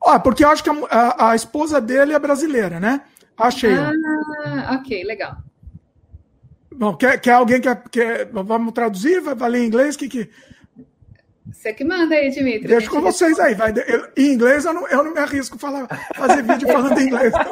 [0.00, 3.02] Ó, porque eu acho que a, a, a esposa dele é brasileira, né?
[3.36, 3.74] Achei.
[3.74, 5.36] Ah, ok, legal.
[6.74, 9.20] Bom, quer, quer alguém que quer, vamos traduzir?
[9.20, 9.96] Vai valer em inglês?
[9.96, 10.30] Que, que,
[11.46, 12.68] você que manda aí, Dimitri.
[12.68, 13.54] Deixa com vocês aí.
[13.54, 17.06] Vai, eu, em inglês eu não, eu não me arrisco falar, fazer vídeo falando em
[17.06, 17.32] inglês.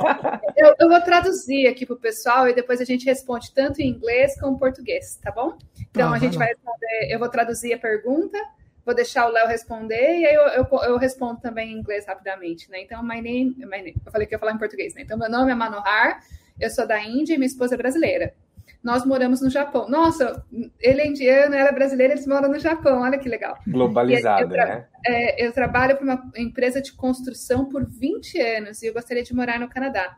[0.56, 3.88] Eu, eu, vou traduzir aqui para o pessoal e depois a gente responde tanto em
[3.88, 5.56] inglês como em português, tá bom?
[5.90, 7.14] Então tá, a gente vai, vai responder.
[7.14, 8.36] Eu vou traduzir a pergunta,
[8.84, 12.70] vou deixar o Léo responder e aí eu, eu, eu, respondo também em inglês rapidamente,
[12.70, 12.82] né?
[12.82, 15.00] Então, my name, my name, eu falei que ia falar em português, né?
[15.00, 16.20] Então, meu nome é Manohar,
[16.60, 18.34] eu sou da Índia e minha esposa é brasileira
[18.82, 19.88] nós moramos no Japão.
[19.88, 20.44] Nossa,
[20.80, 23.58] ele é indiano, ela é brasileira, eles moram no Japão, olha que legal.
[23.66, 24.86] Globalizado, eu, né?
[25.06, 29.34] É, eu trabalho para uma empresa de construção por 20 anos e eu gostaria de
[29.34, 30.16] morar no Canadá.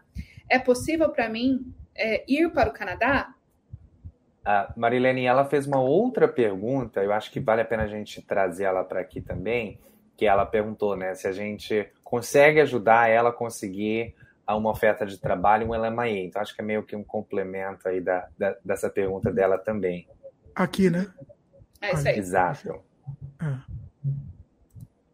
[0.48, 3.34] É possível para mim é, ir para o Canadá?
[4.44, 8.20] A Marilene, ela fez uma outra pergunta, eu acho que vale a pena a gente
[8.22, 9.78] trazer ela para aqui também,
[10.16, 14.14] que ela perguntou, né, se a gente consegue ajudar ela a conseguir
[14.46, 16.24] a uma oferta de trabalho um LMIA.
[16.24, 20.06] Então, acho que é meio que um complemento aí da, da dessa pergunta dela também.
[20.54, 21.06] Aqui, né?
[21.80, 22.18] É isso aí.
[22.18, 22.80] Exato.
[23.40, 23.72] É.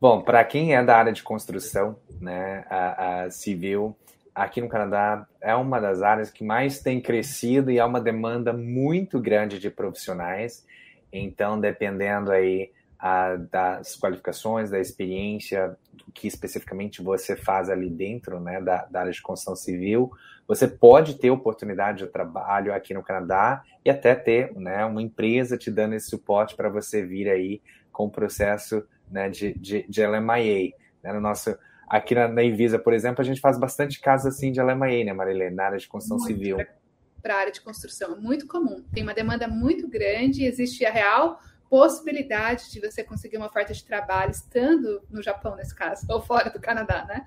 [0.00, 3.96] Bom, para quem é da área de construção, né, a, a, civil,
[4.32, 8.52] aqui no Canadá é uma das áreas que mais tem crescido e há uma demanda
[8.52, 10.64] muito grande de profissionais.
[11.12, 18.40] Então, dependendo aí a, das qualificações, da experiência, do que especificamente você faz ali dentro
[18.40, 20.10] né, da, da, área de construção civil,
[20.46, 25.58] você pode ter oportunidade de trabalho aqui no Canadá e até ter né, uma empresa
[25.58, 27.60] te dando esse suporte para você vir aí
[27.92, 30.72] com o processo né, de, de, de LMIA.
[31.02, 31.56] Né, no nosso,
[31.88, 35.12] aqui na, na Invisa, por exemplo, a gente faz bastante casos assim de LMIA, né,
[35.12, 36.56] Marilene, na área de construção muito civil.
[37.20, 38.84] Para a área de construção, muito comum.
[38.92, 43.84] Tem uma demanda muito grande, existe a real possibilidade de você conseguir uma oferta de
[43.84, 47.26] trabalho estando no Japão, nesse caso, ou fora do Canadá, né?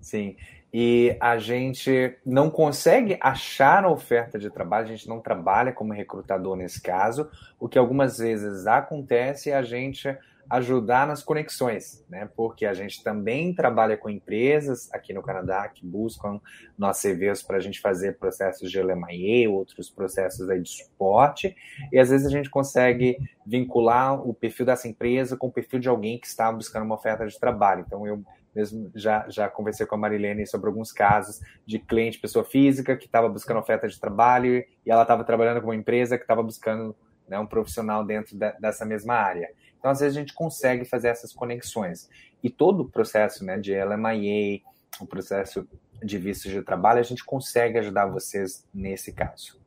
[0.00, 0.36] Sim.
[0.74, 5.92] E a gente não consegue achar a oferta de trabalho, a gente não trabalha como
[5.92, 7.30] recrutador nesse caso.
[7.60, 10.16] O que algumas vezes acontece é a gente
[10.52, 12.28] ajudar nas conexões, né?
[12.36, 16.38] Porque a gente também trabalha com empresas aqui no Canadá que buscam
[16.76, 21.56] nossos serviços para a gente fazer processos de LMIA, outros processos aí de suporte,
[21.90, 25.88] e às vezes a gente consegue vincular o perfil dessa empresa com o perfil de
[25.88, 27.82] alguém que está buscando uma oferta de trabalho.
[27.86, 28.22] Então eu
[28.54, 33.06] mesmo já, já conversei com a Marilene sobre alguns casos de cliente, pessoa física, que
[33.06, 36.94] estava buscando oferta de trabalho e ela estava trabalhando com uma empresa que estava buscando
[37.26, 39.48] né, um profissional dentro de, dessa mesma área.
[39.82, 42.08] Então, às vezes, a gente consegue fazer essas conexões.
[42.40, 44.60] E todo o processo né, de LMIA,
[45.00, 45.68] o processo
[46.00, 49.60] de vistos de trabalho, a gente consegue ajudar vocês nesse caso.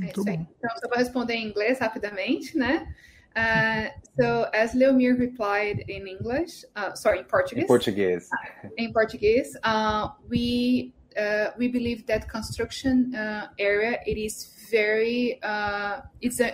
[0.00, 0.34] É isso aí.
[0.36, 2.94] Então, só vou responder em inglês rapidamente, né?
[3.30, 7.64] Uh, so, as Leomir replied in English, uh, sorry, in Portuguese.
[7.64, 8.28] In Portuguese.
[8.32, 14.34] Uh, in Portuguese, uh, we uh, we believe that construction uh, area it is
[14.70, 15.40] very
[16.20, 16.50] it's a,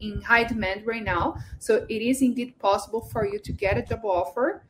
[0.00, 1.36] in high demand right now.
[1.58, 4.64] So it is indeed possible for you to get a job offer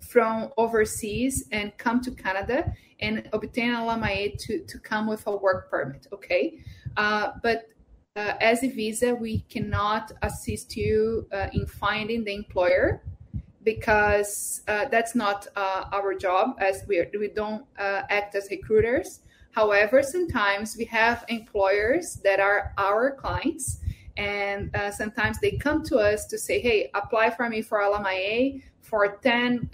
[0.00, 5.36] from overseas and come to Canada and obtain a LMIA to, to come with a
[5.36, 6.06] work permit.
[6.12, 6.58] Okay.
[6.96, 7.68] Uh, but
[8.14, 13.02] uh, as a visa, we cannot assist you uh, in finding the employer
[13.66, 18.46] because uh, that's not uh, our job as we, are, we don't uh, act as
[18.48, 19.20] recruiters.
[19.50, 23.80] However, sometimes we have employers that are our clients
[24.16, 29.18] and sometimes they come to us to say, hey, apply for me for LMIA for
[29.18, 29.70] 10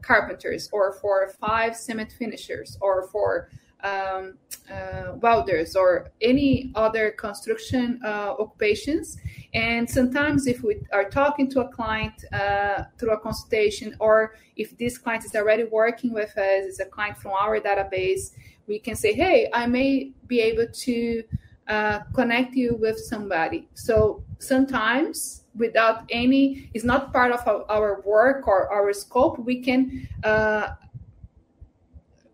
[0.00, 3.50] carpenters or for five cement finishers or for
[3.84, 4.38] um,
[4.70, 9.18] uh, welders or any other construction uh, occupations.
[9.54, 14.76] And sometimes, if we are talking to a client uh, through a consultation, or if
[14.78, 18.32] this client is already working with us, is a client from our database,
[18.66, 21.22] we can say, "Hey, I may be able to
[21.68, 28.48] uh, connect you with somebody." So sometimes, without any, it's not part of our work
[28.48, 29.38] or our scope.
[29.38, 30.70] We can uh,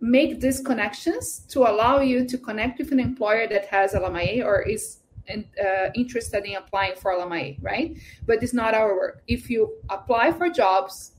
[0.00, 4.62] make these connections to allow you to connect with an employer that has LMIA or
[4.62, 5.00] is
[5.30, 7.96] uh, interested in applying for LMIA, right?
[8.26, 9.22] But it's not our work.
[9.26, 11.12] If you apply for jobs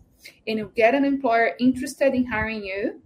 [0.47, 3.01] and you get an employer interested in hiring you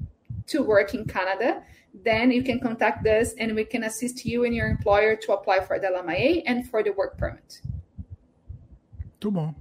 [0.47, 1.63] to work in Canada,
[2.03, 5.61] then you can contact us and we can assist you and your employer to apply
[5.61, 7.61] for the LMIA and for the work permit.
[9.25, 9.55] Muito bom.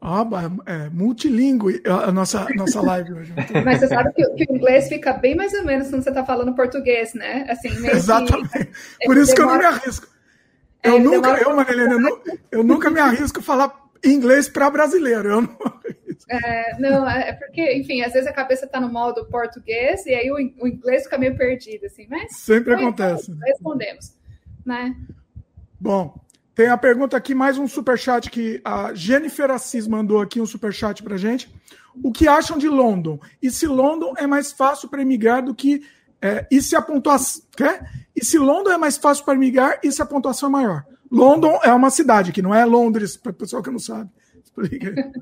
[0.00, 0.24] Ah,
[0.66, 3.34] é multilingüe a nossa, nossa live hoje.
[3.64, 6.24] Mas você sabe que, que, o inglês fica bem mais ou menos quando você está
[6.24, 7.44] falando português, né?
[7.48, 8.66] Assim, Exatamente.
[9.00, 9.34] Que, Por isso demora...
[9.34, 10.06] que eu não me arrisco.
[10.82, 12.22] Eu é, nunca, eu, Marilene, eu,
[12.52, 15.28] eu, nunca me arrisco a falar inglês para brasileiro.
[15.28, 15.58] Eu não...
[16.30, 20.30] É, não, é porque, enfim, às vezes a cabeça está no modo português e aí
[20.30, 22.36] o, o, inglês fica meio perdido, assim, mas...
[22.36, 23.32] Sempre acontece.
[23.44, 24.14] Respondemos,
[24.64, 24.94] né?
[25.80, 26.14] Bom,
[26.54, 31.02] tem a pergunta aqui, mais um superchat que a Jennifer Assis mandou aqui um superchat
[31.02, 31.48] pra gente.
[32.02, 33.18] O que acham de London?
[33.40, 35.82] E se London é mais fácil para emigrar do que.
[36.20, 37.42] É, e se a pontuação.
[37.56, 37.82] Quer?
[38.14, 40.84] E se London é mais fácil para emigrar e se a pontuação é maior?
[41.10, 44.10] London é uma cidade, que não é Londres, para o pessoal que não sabe.
[44.42, 45.12] Explica.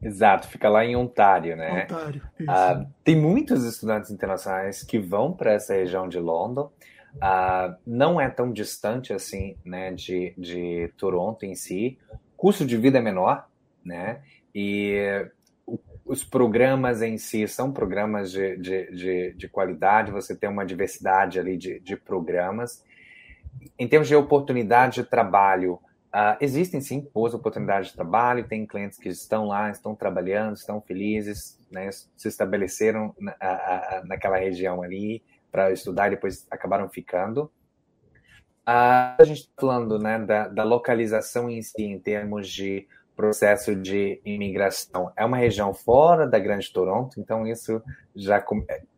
[0.00, 1.84] Exato, fica lá em Ontário, né?
[1.84, 6.70] Ontário, uh, tem muitos estudantes internacionais que vão para essa região de London.
[7.16, 11.98] Uh, não é tão distante assim né, de, de Toronto em si.
[12.36, 13.48] Custo de vida é menor,
[13.84, 14.20] né?
[14.54, 15.26] E
[16.04, 21.38] os programas em si são programas de, de, de, de qualidade, você tem uma diversidade
[21.38, 22.84] ali de, de programas.
[23.78, 25.74] Em termos de oportunidade de trabalho,
[26.14, 30.80] uh, existem sim boas oportunidades de trabalho, tem clientes que estão lá, estão trabalhando, estão
[30.80, 37.44] felizes, né, se estabeleceram na, naquela região ali, para estudar e depois acabaram ficando.
[38.66, 43.74] Uh, a gente está falando né, da, da, localização em si, em termos de processo
[43.74, 45.12] de imigração.
[45.16, 47.82] É uma região fora da Grande Toronto, então isso
[48.14, 48.44] já,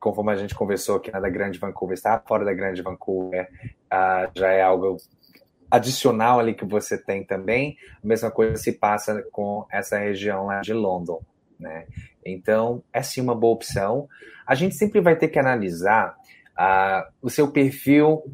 [0.01, 3.49] conforme a gente conversou aqui na da Grande Vancouver, está fora da Grande Vancouver,
[3.93, 4.97] uh, já é algo
[5.71, 7.77] adicional ali que você tem também.
[8.03, 11.21] A mesma coisa se passa com essa região lá de London,
[11.59, 11.87] né?
[12.25, 14.09] Então, é sim uma boa opção.
[14.47, 16.17] A gente sempre vai ter que analisar
[16.59, 18.25] uh, o seu perfil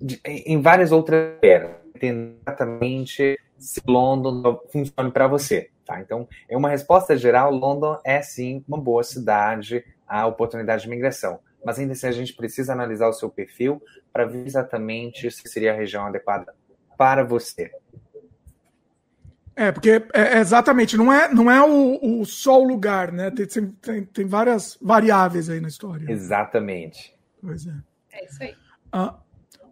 [0.00, 1.76] de, em várias outras esferas.
[2.02, 5.70] Exatamente se London funcione para você.
[5.84, 6.00] Tá?
[6.00, 11.38] Então, em uma resposta geral, London é sim uma boa cidade, a oportunidade de imigração.
[11.64, 13.82] Mas ainda assim, a gente precisa analisar o seu perfil
[14.12, 16.54] para ver exatamente se seria a região adequada
[16.96, 17.70] para você.
[19.54, 23.30] É, porque é, exatamente, não é, não é o, o só o lugar, né?
[23.30, 26.10] Tem, tem, tem várias variáveis aí na história.
[26.10, 27.14] Exatamente.
[27.42, 27.74] Pois é.
[28.12, 28.54] É isso aí.
[28.90, 29.18] Ah,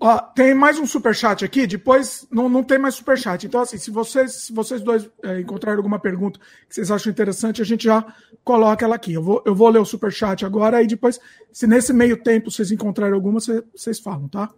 [0.00, 3.46] ó, tem mais um superchat aqui, depois não, não tem mais superchat.
[3.46, 6.38] Então, assim, se vocês, se vocês dois é, encontrarem alguma pergunta
[6.68, 8.04] que vocês acham interessante, a gente já
[8.44, 9.12] coloca ela aqui.
[9.12, 11.20] Eu vou, eu vou ler o superchat agora e depois,
[11.52, 14.50] se nesse meio tempo vocês encontrarem alguma, vocês, vocês falam, tá?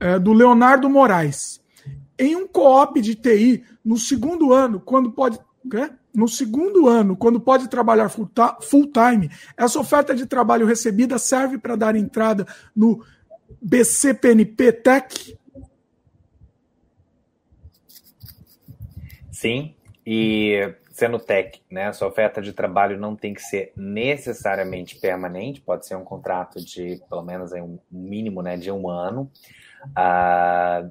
[0.00, 1.60] É, do Leonardo Moraes.
[2.18, 5.38] Em um co-op de TI, no segundo ano, quando pode.
[5.70, 5.90] Quê?
[6.14, 11.74] no segundo ano, quando pode trabalhar full time, essa oferta de trabalho recebida serve para
[11.74, 13.02] dar entrada no
[13.60, 15.38] BCPNP Tech?
[19.30, 19.74] Sim,
[20.06, 21.92] e sendo tech, né?
[21.92, 27.02] Sua oferta de trabalho não tem que ser necessariamente permanente, pode ser um contrato de
[27.10, 29.30] pelo menos um mínimo né, de um ano.
[29.88, 30.90] Uh,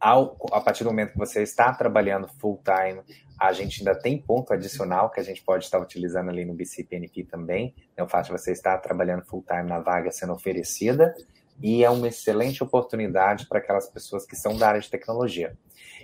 [0.00, 3.02] ao, a partir do momento que você está trabalhando full time,
[3.38, 7.24] a gente ainda tem ponto adicional que a gente pode estar utilizando ali no BCPNP
[7.24, 7.74] também.
[7.96, 11.14] É o fato de você estar trabalhando full time na vaga sendo oferecida
[11.62, 15.56] e é uma excelente oportunidade para aquelas pessoas que são da área de tecnologia.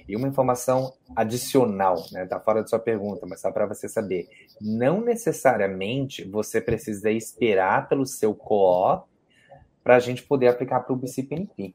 [0.09, 2.26] E uma informação adicional, né?
[2.26, 4.28] Tá fora da sua pergunta, mas só para você saber.
[4.61, 9.09] Não necessariamente você precisa esperar pelo seu co-op
[9.82, 11.74] para a gente poder aplicar para o BCPNP.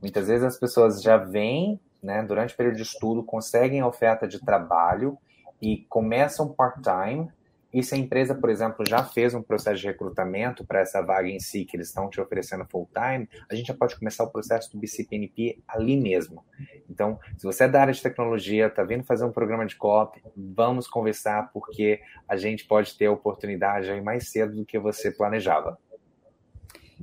[0.00, 4.40] Muitas vezes as pessoas já vêm, né, durante o período de estudo, conseguem oferta de
[4.40, 5.16] trabalho
[5.60, 7.30] e começam part-time
[7.72, 11.28] e se a empresa, por exemplo, já fez um processo de recrutamento para essa vaga
[11.28, 14.70] em si, que eles estão te oferecendo full-time, a gente já pode começar o processo
[14.72, 16.44] do BCPNP ali mesmo.
[16.90, 20.22] Então, se você é da área de tecnologia, está vindo fazer um programa de COP,
[20.36, 25.10] vamos conversar, porque a gente pode ter a oportunidade aí mais cedo do que você
[25.10, 25.78] planejava.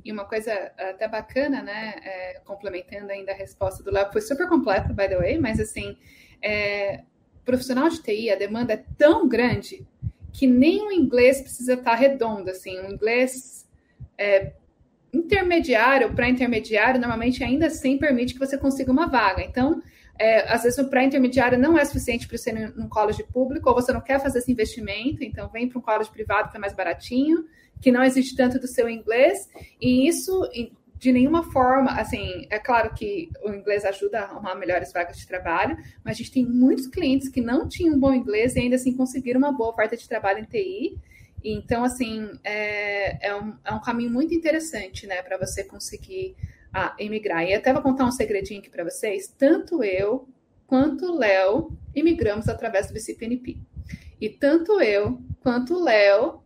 [0.04, 4.48] E uma coisa até bacana, né, é, complementando ainda a resposta do Léo, foi super
[4.48, 5.98] completa, by the way, mas assim,
[6.40, 7.02] é,
[7.44, 9.86] profissional de TI, a demanda é tão grande
[10.32, 13.68] que nem o inglês precisa estar redondo, assim, o inglês
[14.16, 14.52] é,
[15.12, 19.42] intermediário para intermediário normalmente ainda assim permite que você consiga uma vaga.
[19.42, 19.82] Então,
[20.18, 23.74] é, às vezes o pré-intermediário não é suficiente para você ir num college público, ou
[23.74, 26.74] você não quer fazer esse investimento, então vem para um college privado que é mais
[26.74, 27.46] baratinho,
[27.80, 29.48] que não existe tanto do seu inglês,
[29.80, 30.46] e isso
[31.00, 35.26] de nenhuma forma, assim, é claro que o inglês ajuda a arrumar melhores vagas de
[35.26, 38.94] trabalho, mas a gente tem muitos clientes que não tinham bom inglês e ainda assim
[38.94, 40.98] conseguiram uma boa oferta de trabalho em TI.
[41.42, 46.36] Então, assim, é, é, um, é um caminho muito interessante, né, para você conseguir
[46.70, 47.44] a emigrar.
[47.44, 49.26] E até vou contar um segredinho aqui para vocês.
[49.38, 50.28] Tanto eu
[50.66, 53.56] quanto o Léo imigramos através do BCPNP.
[54.20, 56.42] E tanto eu quanto o Léo,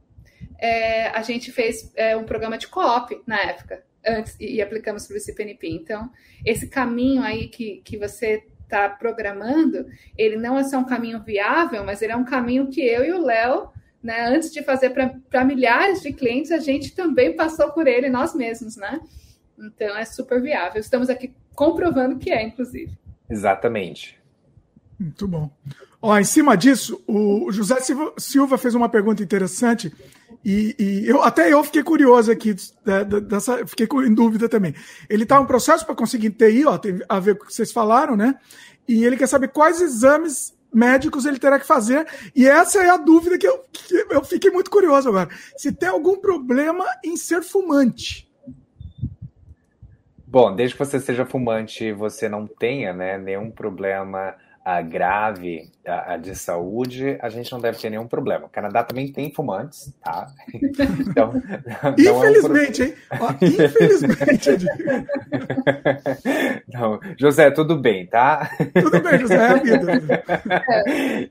[0.60, 5.16] é, a gente fez é, um programa de co-op na época antes e, aplicamos para
[5.16, 5.68] o CPNP.
[5.68, 6.10] Então,
[6.44, 9.86] esse caminho aí que, que você está programando,
[10.16, 13.12] ele não é só um caminho viável, mas ele é um caminho que eu e
[13.12, 13.70] o Léo,
[14.02, 18.34] né, antes de fazer para milhares de clientes, a gente também passou por ele nós
[18.34, 19.00] mesmos, né?
[19.58, 20.80] Então é super viável.
[20.80, 22.92] Estamos aqui comprovando que é, inclusive.
[23.30, 24.18] Exatamente.
[24.98, 25.50] Muito bom.
[26.00, 27.76] Ó, em cima disso, o José
[28.18, 29.90] Silva fez uma pergunta interessante
[30.44, 34.74] e, e, eu, até eu fiquei curioso aqui, né, dessa, fiquei em dúvida também.
[35.08, 37.54] Ele está em um processo para conseguir TI, ó, tem a ver com o que
[37.54, 38.38] vocês falaram, né?
[38.86, 42.06] E ele quer saber quais exames médicos ele terá que fazer.
[42.34, 45.30] E essa é a dúvida que eu, que eu fiquei muito curioso agora.
[45.56, 48.28] Se tem algum problema em ser fumante.
[50.26, 54.34] Bom, desde que você seja fumante, você não tenha né, nenhum problema
[54.64, 58.46] a grave a, a de saúde, a gente não deve ter nenhum problema.
[58.46, 60.28] O Canadá também tem fumantes, tá?
[61.06, 61.34] Então,
[61.98, 62.88] infelizmente, é um...
[62.88, 62.94] hein?
[63.20, 64.50] Ó, infelizmente.
[66.72, 68.50] não, José, tudo bem, tá?
[68.74, 70.24] Tudo bem, José, é a vida.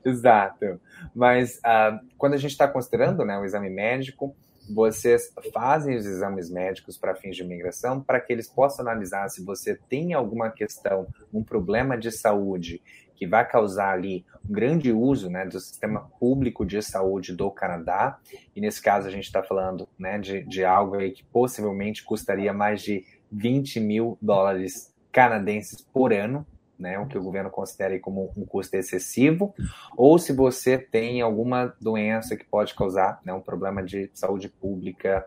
[0.04, 0.80] Exato.
[1.14, 4.34] Mas uh, quando a gente está considerando né, o exame médico,
[4.70, 9.44] vocês fazem os exames médicos para fins de imigração para que eles possam analisar se
[9.44, 12.80] você tem alguma questão, um problema de saúde
[13.14, 18.18] que vai causar ali um grande uso né, do sistema público de saúde do Canadá.
[18.54, 22.52] E nesse caso a gente está falando né, de, de algo aí que possivelmente custaria
[22.52, 26.46] mais de 20 mil dólares canadenses por ano,
[26.78, 29.54] né, o que o governo considera como um custo excessivo,
[29.96, 35.24] ou se você tem alguma doença que pode causar né, um problema de saúde pública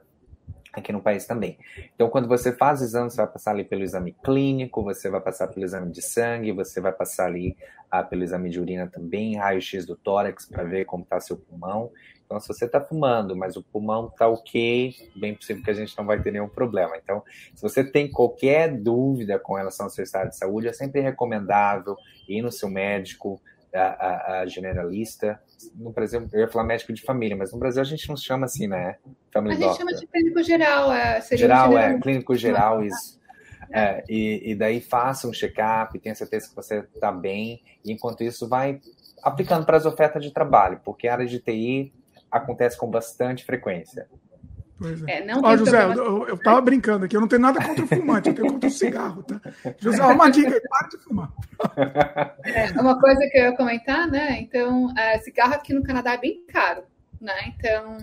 [0.79, 1.57] aqui no país também.
[1.95, 5.21] Então, quando você faz o exame, você vai passar ali pelo exame clínico, você vai
[5.21, 7.55] passar pelo exame de sangue, você vai passar ali
[7.89, 11.91] ah, pelo exame de urina também, raio-x do tórax para ver como está seu pulmão.
[12.25, 15.97] Então, se você está fumando, mas o pulmão está ok, bem possível que a gente
[15.97, 16.97] não vai ter nenhum problema.
[16.97, 17.23] Então,
[17.55, 21.95] se você tem qualquer dúvida com relação ao seu estado de saúde, é sempre recomendável
[22.27, 23.41] ir no seu médico,
[23.73, 25.39] a, a, a, generalista.
[25.75, 28.45] No Brasil, eu ia falar médico de família, mas no Brasil a gente não chama
[28.45, 28.97] assim, né?
[29.31, 29.89] Family a gente doctor.
[29.89, 30.91] chama de clínico geral.
[30.93, 33.17] É, geral, é, clínico geral, isso.
[33.71, 38.23] É, e, e, daí faça um check-up, tenha certeza que você está bem, e enquanto
[38.23, 38.79] isso vai
[39.21, 41.93] aplicando para as ofertas de trabalho, porque a área de TI
[42.31, 44.07] acontece com bastante frequência.
[44.79, 45.19] Pois é.
[45.19, 47.87] é não Ó, José, eu, eu tava brincando aqui, eu não tenho nada contra o
[47.87, 49.41] fumante, eu tenho contra o cigarro, tá?
[49.79, 51.31] José, uma dica, para de fumar.
[52.45, 54.39] É, uma coisa que eu ia comentar, né?
[54.39, 56.83] Então, é, cigarro aqui no Canadá é bem caro,
[57.19, 57.53] né?
[57.57, 57.97] Então,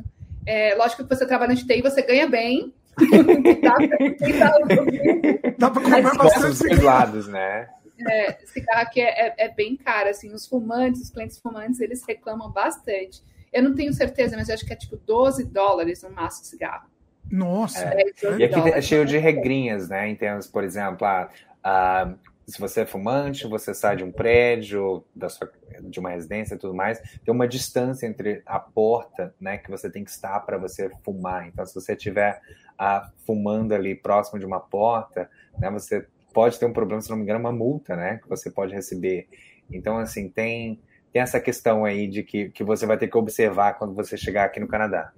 [0.47, 2.75] é, lógico que você trabalha de TI, você ganha bem.
[5.59, 6.85] Dá para comprar bastante cigarro.
[6.85, 7.69] lados, né?
[8.09, 12.03] é, cigarro aqui é, é, é, bem caro, assim, os fumantes, os clientes fumantes, eles
[12.07, 13.23] reclamam bastante.
[13.55, 16.89] Eu não tenho certeza, mas acho que é tipo 12 dólares um maço de cigarro.
[17.31, 17.85] Nossa!
[17.85, 18.05] É.
[18.39, 20.09] E aqui é cheio de regrinhas, né?
[20.09, 21.31] Em termos, por exemplo, a,
[21.63, 22.15] a
[22.47, 25.51] se você é fumante, você sai de um prédio, da sua,
[25.83, 29.91] de uma residência e tudo mais, tem uma distância entre a porta, né, que você
[29.91, 31.49] tem que estar para você fumar.
[31.49, 32.41] Então, se você estiver
[32.79, 37.17] ah, fumando ali próximo de uma porta, né, você pode ter um problema, se não
[37.17, 39.27] me engano, uma multa, né, que você pode receber.
[39.71, 40.81] Então, assim, tem,
[41.15, 44.47] tem essa questão aí de que, que você vai ter que observar quando você chegar
[44.47, 45.13] aqui no Canadá.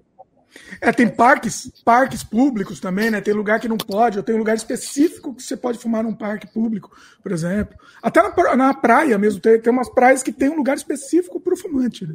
[0.79, 3.19] É, tem parques, parques públicos também, né?
[3.23, 6.15] Tem lugar que não pode, ou tem um lugar específico que você pode fumar num
[6.15, 7.79] parque público, por exemplo.
[8.03, 11.55] Até na, na praia mesmo, tem, tem umas praias que tem um lugar específico para
[11.55, 12.07] o fumante.
[12.07, 12.15] Né?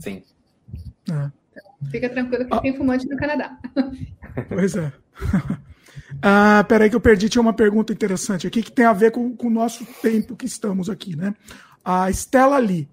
[0.00, 0.24] Sim.
[1.08, 1.30] É.
[1.88, 2.60] Fica tranquilo que ah.
[2.60, 3.56] tem fumante no Canadá.
[4.48, 4.92] Pois é.
[6.20, 9.36] ah, peraí que eu perdi, tinha uma pergunta interessante aqui que tem a ver com,
[9.36, 11.32] com o nosso tempo que estamos aqui, né?
[11.84, 12.88] A Stella Lee.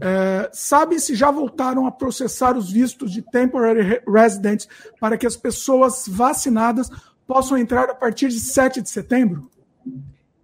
[0.00, 4.68] É, sabe se já voltaram a processar os vistos de temporary residents
[5.00, 6.90] para que as pessoas vacinadas
[7.26, 9.50] possam entrar a partir de 7 de setembro?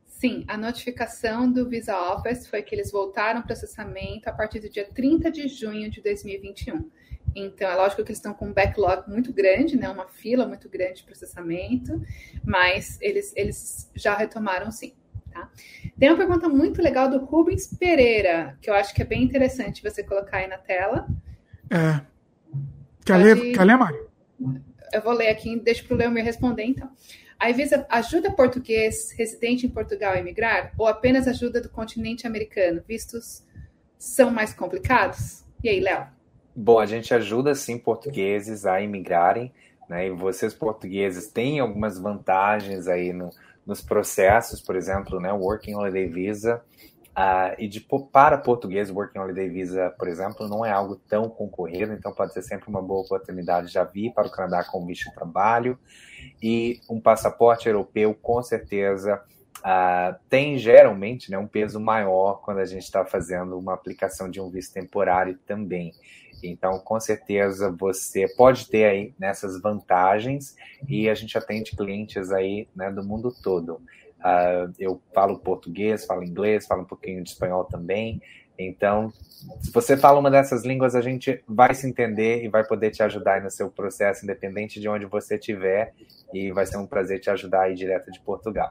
[0.07, 4.69] Sim, a notificação do Visa Office foi que eles voltaram o processamento a partir do
[4.69, 6.89] dia 30 de junho de 2021.
[7.35, 9.89] Então, é lógico que eles estão com um backlog muito grande, né?
[9.89, 12.01] Uma fila muito grande de processamento,
[12.45, 14.93] mas eles, eles já retomaram sim.
[15.33, 15.49] Tá?
[15.99, 19.83] Tem uma pergunta muito legal do Rubens Pereira, que eu acho que é bem interessante
[19.83, 21.07] você colocar aí na tela.
[21.71, 22.01] É.
[23.05, 23.25] Quer, Pode...
[23.25, 23.99] ler, quer ler, Mari?
[24.93, 26.91] Eu vou ler aqui, deixa para o Leomir responder, então.
[27.39, 32.83] A Ivisa ajuda português residente em Portugal a emigrar ou apenas ajuda do continente americano?
[32.87, 33.43] Vistos
[33.99, 35.45] são mais complicados?
[35.65, 36.07] E aí, Léo?
[36.55, 39.53] Bom, a gente ajuda sim portugueses a imigrarem,
[39.89, 40.07] né?
[40.07, 43.31] E vocês portugueses têm algumas vantagens aí no,
[43.67, 46.63] nos processos, por exemplo, né, Working Holiday Visa,
[47.11, 47.81] uh, e de,
[48.13, 52.43] para português, Working Holiday Visa, por exemplo, não é algo tão concorrido, então pode ser
[52.43, 55.79] sempre uma boa oportunidade de já vir para o Canadá com visto de trabalho,
[56.43, 59.23] e um passaporte europeu, com certeza,
[59.59, 64.41] uh, tem geralmente né, um peso maior quando a gente está fazendo uma aplicação de
[64.41, 65.93] um visto temporário também.
[66.43, 70.57] Então, com certeza, você pode ter aí nessas vantagens
[70.89, 73.81] e a gente atende clientes aí né, do mundo todo.
[74.21, 78.21] Uh, eu falo português, falo inglês, falo um pouquinho de espanhol também.
[78.59, 79.13] Então,
[79.61, 83.03] se você fala uma dessas línguas, a gente vai se entender e vai poder te
[83.03, 85.93] ajudar no seu processo, independente de onde você estiver.
[86.33, 88.71] E vai ser um prazer te ajudar aí direto de Portugal.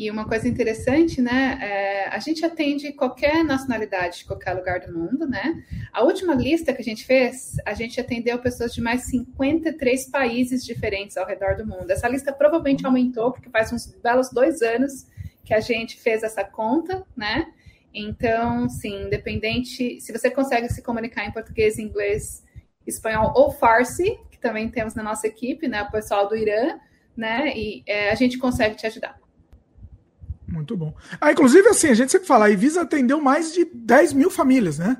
[0.00, 1.58] E uma coisa interessante, né?
[1.60, 5.62] É, a gente atende qualquer nacionalidade de qualquer lugar do mundo, né?
[5.92, 10.64] A última lista que a gente fez, a gente atendeu pessoas de mais 53 países
[10.64, 11.90] diferentes ao redor do mundo.
[11.90, 15.06] Essa lista provavelmente aumentou, porque faz uns belos dois anos
[15.44, 17.52] que a gente fez essa conta, né?
[17.92, 22.42] Então, sim, independente, se você consegue se comunicar em português, inglês,
[22.86, 25.82] espanhol ou farsi, que também temos na nossa equipe, né?
[25.82, 26.80] O pessoal do Irã,
[27.14, 27.52] né?
[27.54, 29.20] E é, a gente consegue te ajudar.
[30.52, 30.94] Muito bom.
[31.20, 34.78] Ah, inclusive, assim, a gente sempre fala, a Ivisa atendeu mais de 10 mil famílias,
[34.78, 34.96] né?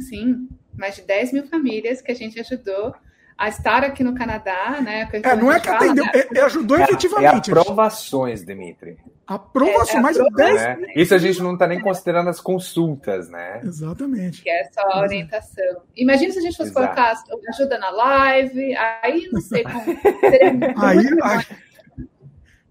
[0.00, 2.94] Sim, mais de 10 mil famílias que a gente ajudou
[3.38, 5.08] a estar aqui no Canadá, né?
[5.12, 6.12] É, não é que fala, atendeu, né?
[6.34, 7.50] é, ajudou é, efetivamente.
[7.50, 8.98] É aprovações, Dimitri.
[9.26, 12.40] Aprovações, é, é mais de 10 é, Isso a gente não está nem considerando as
[12.40, 13.60] consultas, né?
[13.62, 14.42] Exatamente.
[14.42, 15.82] Que é só a orientação.
[15.94, 16.94] Imagina se a gente fosse Exato.
[16.94, 17.14] colocar
[17.50, 19.84] ajuda na live, aí não sei como.
[20.82, 22.06] aí, aí,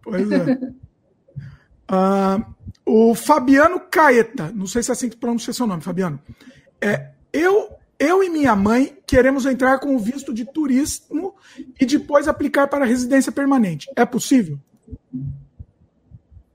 [0.02, 0.85] pois é.
[1.90, 2.56] Uh,
[2.86, 6.20] o Fabiano Caeta, não sei se é assim que pronuncia seu nome, Fabiano.
[6.80, 7.70] É, eu,
[8.00, 11.36] eu e minha mãe queremos entrar com o visto de turismo
[11.80, 13.90] e depois aplicar para residência permanente.
[13.96, 14.60] É possível?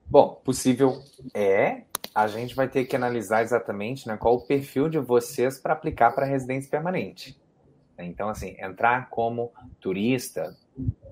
[0.07, 1.03] Bom, possível
[1.35, 1.83] é.
[2.13, 6.13] A gente vai ter que analisar exatamente né, qual o perfil de vocês para aplicar
[6.13, 7.41] para residência permanente.
[7.99, 10.57] Então, assim, entrar como turista,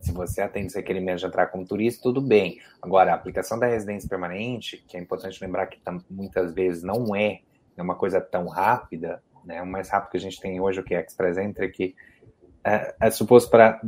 [0.01, 2.61] se você atende esse requerimento de entrar como turista, tudo bem.
[2.81, 5.79] Agora, a aplicação da residência permanente, que é importante lembrar que
[6.09, 7.41] muitas vezes não é
[7.77, 9.63] uma coisa tão rápida, né?
[9.63, 11.95] o mais rápido que a gente tem hoje, o que é Express Entry, que
[12.65, 13.81] é, é suposto para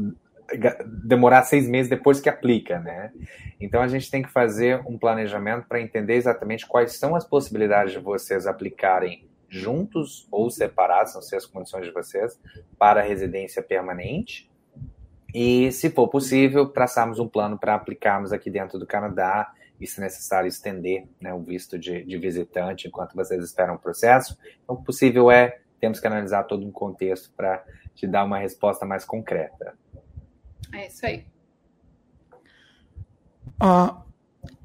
[1.05, 3.13] demorar seis meses depois que aplica, né?
[3.61, 7.93] Então a gente tem que fazer um planejamento para entender exatamente quais são as possibilidades
[7.93, 12.41] de vocês aplicarem juntos ou separados, não sei as condições de vocês,
[12.77, 14.50] para residência permanente
[15.35, 20.01] e, se for possível, traçarmos um plano para aplicarmos aqui dentro do Canadá e, se
[20.01, 24.39] necessário, estender né, o visto de, de, visitante enquanto vocês esperam o processo.
[24.63, 27.65] Então, o possível é, temos que analisar todo um contexto para
[27.95, 29.75] te dar uma resposta mais concreta.
[30.73, 31.27] É isso aí.
[33.63, 34.11] Uh,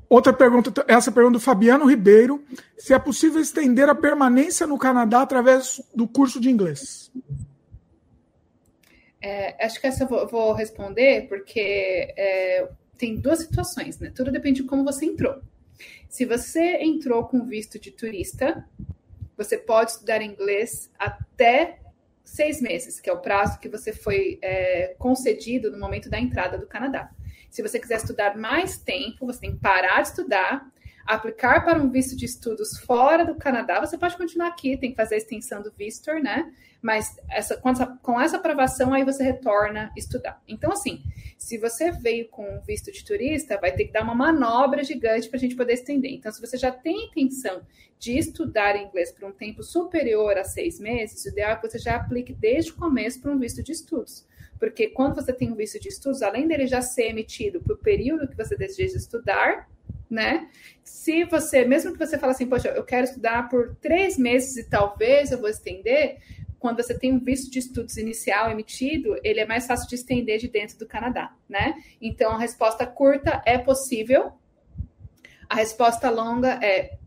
[0.09, 2.43] Outra pergunta, essa pergunta do Fabiano Ribeiro:
[2.77, 7.11] se é possível estender a permanência no Canadá através do curso de inglês?
[9.25, 14.11] É, acho que essa eu vou, vou responder, porque é, tem duas situações, né?
[14.13, 15.41] Tudo depende de como você entrou.
[16.07, 18.63] Se você entrou com visto de turista,
[19.35, 21.79] você pode estudar inglês até
[22.23, 26.55] seis meses, que é o prazo que você foi é, concedido no momento da entrada
[26.55, 27.09] do Canadá.
[27.49, 30.71] Se você quiser estudar mais tempo, você tem que parar de estudar,
[31.05, 33.79] aplicar para um visto de estudos fora do Canadá.
[33.79, 36.51] Você pode continuar aqui, tem que fazer a extensão do Vistor, né?
[36.81, 40.41] Mas essa, com, essa, com essa aprovação, aí você retorna estudar.
[40.47, 41.03] Então, assim,
[41.37, 45.37] se você veio com visto de turista, vai ter que dar uma manobra gigante para
[45.37, 46.11] a gente poder estender.
[46.11, 47.61] Então, se você já tem intenção
[47.97, 51.79] de estudar inglês por um tempo superior a seis meses, o ideal é que você
[51.79, 54.25] já aplique desde o começo para um visto de estudos.
[54.59, 57.77] Porque quando você tem um visto de estudos, além dele já ser emitido para o
[57.77, 59.69] período que você deseja estudar,
[60.09, 60.49] né?
[60.83, 64.69] Se você, mesmo que você fale assim, poxa, eu quero estudar por três meses e
[64.69, 66.17] talvez eu vou estender,
[66.59, 70.39] quando você tem um visto de estudos inicial emitido, ele é mais fácil de estender
[70.39, 71.75] de dentro do Canadá, né?
[72.01, 74.33] Então, a resposta curta é possível.
[75.47, 76.97] A resposta longa é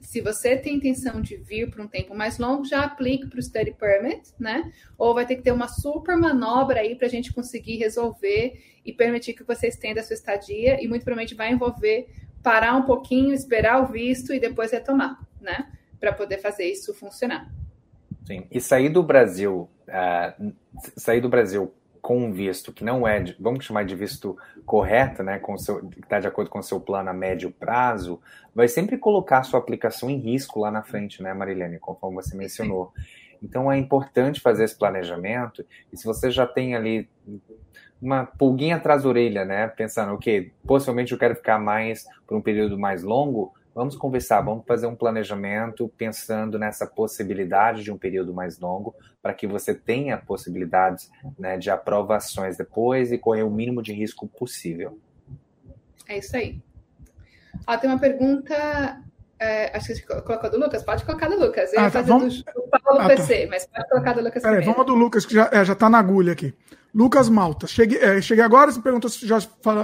[0.00, 3.42] se você tem intenção de vir por um tempo mais longo, já aplique para o
[3.42, 4.72] study permit, né?
[4.98, 8.92] Ou vai ter que ter uma super manobra aí para a gente conseguir resolver e
[8.92, 12.08] permitir que você estenda a sua estadia, e muito provavelmente vai envolver
[12.42, 15.70] parar um pouquinho, esperar o visto e depois retomar, né?
[15.98, 17.52] Para poder fazer isso funcionar.
[18.26, 18.46] Sim.
[18.50, 20.52] E sair do Brasil, uh,
[20.96, 25.22] sair do Brasil com um visto que não é, de, vamos chamar de visto correto,
[25.22, 28.20] né, com seu, que está de acordo com o seu plano a médio prazo,
[28.54, 32.36] vai sempre colocar a sua aplicação em risco lá na frente, né, Marilene, conforme você
[32.36, 32.92] mencionou.
[33.42, 35.64] Então é importante fazer esse planejamento.
[35.92, 37.08] E se você já tem ali
[38.00, 39.68] uma pulguinha atrás da orelha, né?
[39.68, 43.52] Pensando, ok, possivelmente eu quero ficar mais por um período mais longo.
[43.74, 49.32] Vamos conversar, vamos fazer um planejamento pensando nessa possibilidade de um período mais longo, para
[49.32, 54.98] que você tenha possibilidades né, de aprovações depois e correr o mínimo de risco possível.
[56.08, 56.60] É isso aí.
[57.66, 59.00] Ó, tem uma pergunta
[59.40, 61.72] é, acho que você colocou do Lucas, pode colocar do Lucas.
[61.72, 62.42] Eu ah, ia tá, fazer vamos...
[62.42, 63.50] do, do Paulo ah, PC, tá.
[63.50, 65.98] mas pode colocar do Lucas Peraí, vamos do Lucas, que já, é, já tá na
[65.98, 66.54] agulha aqui.
[66.94, 69.40] Lucas Malta, cheguei, é, cheguei agora, você perguntou se já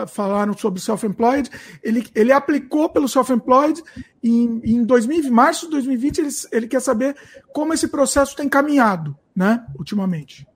[0.09, 1.48] falaram sobre self-employed.
[1.82, 3.82] Ele, ele aplicou pelo self-employed
[4.22, 6.18] em, em 2000, março de 2020.
[6.18, 7.16] Ele, ele quer saber
[7.52, 10.46] como esse processo tem caminhado, né, ultimamente.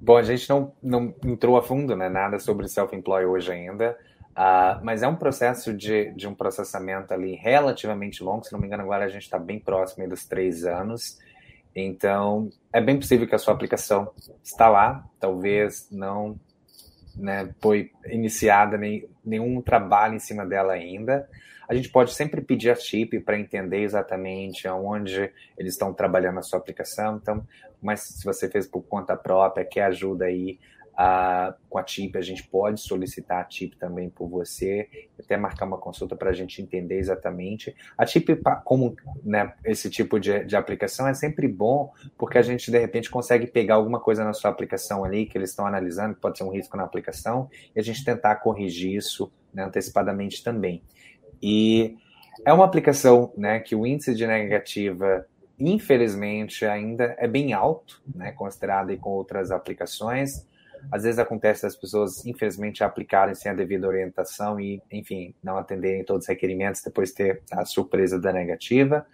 [0.00, 3.96] Bom, a gente não, não entrou a fundo, né, nada sobre self-employed hoje ainda.
[4.30, 8.66] Uh, mas é um processo de, de um processamento ali relativamente longo, se não me
[8.66, 11.18] engano, agora a gente está bem próximo dos três anos.
[11.74, 14.12] Então, é bem possível que a sua aplicação
[14.42, 16.38] está lá, talvez não
[17.16, 21.28] né, foi iniciada nem, nenhum trabalho em cima dela ainda.
[21.68, 26.42] A gente pode sempre pedir a chip para entender exatamente aonde eles estão trabalhando a
[26.42, 27.16] sua aplicação.
[27.16, 27.46] Então,
[27.80, 30.58] mas se você fez por conta própria, quer ajuda aí
[31.68, 34.88] com a TIP, a gente pode solicitar a TIP também por você,
[35.18, 37.74] até marcar uma consulta para a gente entender exatamente.
[37.96, 42.70] A TIP, como né, esse tipo de, de aplicação, é sempre bom, porque a gente,
[42.70, 46.20] de repente, consegue pegar alguma coisa na sua aplicação ali, que eles estão analisando, que
[46.20, 50.82] pode ser um risco na aplicação, e a gente tentar corrigir isso né, antecipadamente também.
[51.42, 51.96] E
[52.44, 55.26] é uma aplicação né, que o índice de negativa
[55.58, 60.48] infelizmente ainda é bem alto, né, considerado com outras aplicações.
[60.90, 66.04] Às vezes acontece das pessoas, infelizmente, aplicarem sem a devida orientação e, enfim, não atenderem
[66.04, 69.06] todos os requerimentos, depois ter a surpresa da negativa.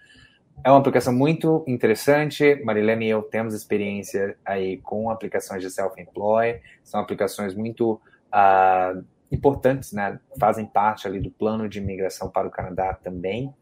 [0.65, 2.61] É uma aplicação muito interessante.
[2.65, 6.61] Marilene e eu temos experiência aí com aplicações de self-employ.
[6.83, 8.01] São aplicações muito
[8.33, 10.19] uh, importantes, né?
[10.41, 13.55] Fazem parte ali do plano de imigração para o Canadá também.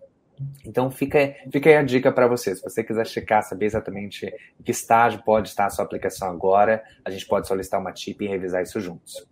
[0.65, 2.55] Então fica, fica aí a dica para você.
[2.55, 6.83] Se você quiser checar, saber exatamente em que estágio pode estar a sua aplicação agora,
[7.05, 9.27] a gente pode solicitar uma TIP e revisar isso juntos.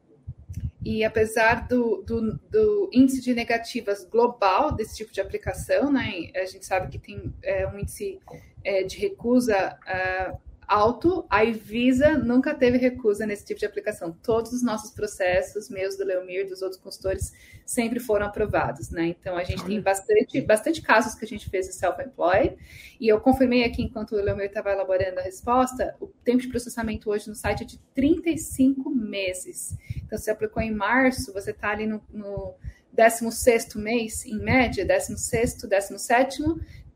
[0.84, 6.44] E apesar do, do, do, índice de negativas global desse tipo de aplicação, né, a
[6.44, 8.18] gente sabe que tem é, um índice
[8.64, 10.38] é, de recusa uh,
[10.72, 14.10] alto, a Ivisa nunca teve recusa nesse tipo de aplicação.
[14.22, 17.30] Todos os nossos processos, meus do Leomir, dos outros consultores,
[17.66, 19.08] sempre foram aprovados, né?
[19.08, 22.56] Então a gente tem bastante, bastante casos que a gente fez de self-employed,
[22.98, 27.10] e eu confirmei aqui enquanto o Leomir estava elaborando a resposta, o tempo de processamento
[27.10, 29.76] hoje no site é de 35 meses.
[29.96, 32.54] Então, se você aplicou em março, você está ali no, no
[32.92, 36.42] 16 mês, em média, 16, 17,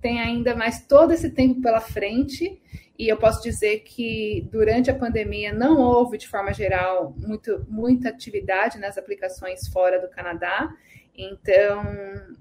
[0.00, 2.60] tem ainda mais todo esse tempo pela frente
[2.98, 8.08] e eu posso dizer que durante a pandemia não houve, de forma geral, muito, muita
[8.08, 10.74] atividade nas aplicações fora do Canadá.
[11.14, 11.84] Então,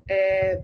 [0.07, 0.63] é,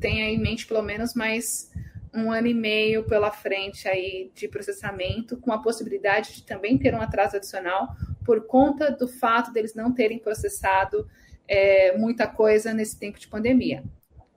[0.00, 1.70] tenha em mente pelo menos mais
[2.14, 6.94] um ano e meio pela frente aí de processamento, com a possibilidade de também ter
[6.94, 11.06] um atraso adicional por conta do fato deles não terem processado
[11.46, 13.84] é, muita coisa nesse tempo de pandemia.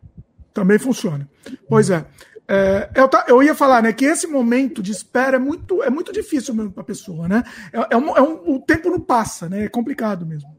[0.53, 1.27] Também funciona.
[1.67, 2.05] Pois é.
[2.51, 6.11] É, eu, eu, ia falar, né, que esse momento de espera é muito, é muito
[6.11, 7.43] difícil mesmo para a pessoa, né?
[7.71, 9.65] É, é, um, é um, o tempo não passa, né?
[9.65, 10.49] É complicado mesmo.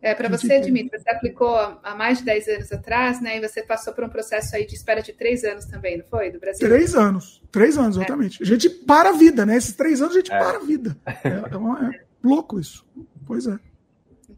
[0.00, 3.36] É, para você, Dimitri, você aplicou há mais de 10 anos atrás, né?
[3.36, 6.30] E você passou por um processo aí de espera de 3 anos também, não foi?
[6.30, 6.66] Do Brasil?
[6.66, 7.40] Três anos.
[7.52, 8.00] Três anos, é.
[8.00, 8.42] exatamente.
[8.42, 8.44] É.
[8.44, 9.56] A gente para a vida, né?
[9.56, 10.38] Esses três anos a gente é.
[10.38, 10.96] para a vida.
[11.06, 12.84] É, é, uma, é louco isso.
[13.24, 13.56] Pois é.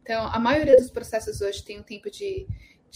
[0.04, 2.46] Então, a maioria dos processos hoje tem um tempo de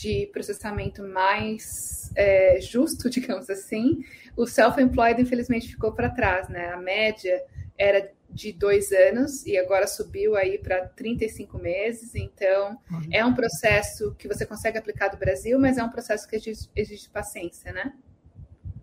[0.00, 4.04] de processamento mais é, justo, digamos assim,
[4.36, 6.68] o self-employed infelizmente ficou para trás, né?
[6.68, 7.42] A média
[7.76, 12.14] era de dois anos e agora subiu aí para 35 meses.
[12.14, 13.08] Então, uhum.
[13.10, 16.68] é um processo que você consegue aplicar do Brasil, mas é um processo que exige,
[16.76, 17.92] exige paciência, né?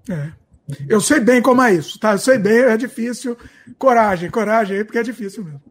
[0.09, 0.33] É.
[0.89, 2.13] Eu sei bem como é isso, tá?
[2.13, 3.37] Eu sei bem, é difícil.
[3.77, 5.63] Coragem, coragem aí, porque é difícil mesmo.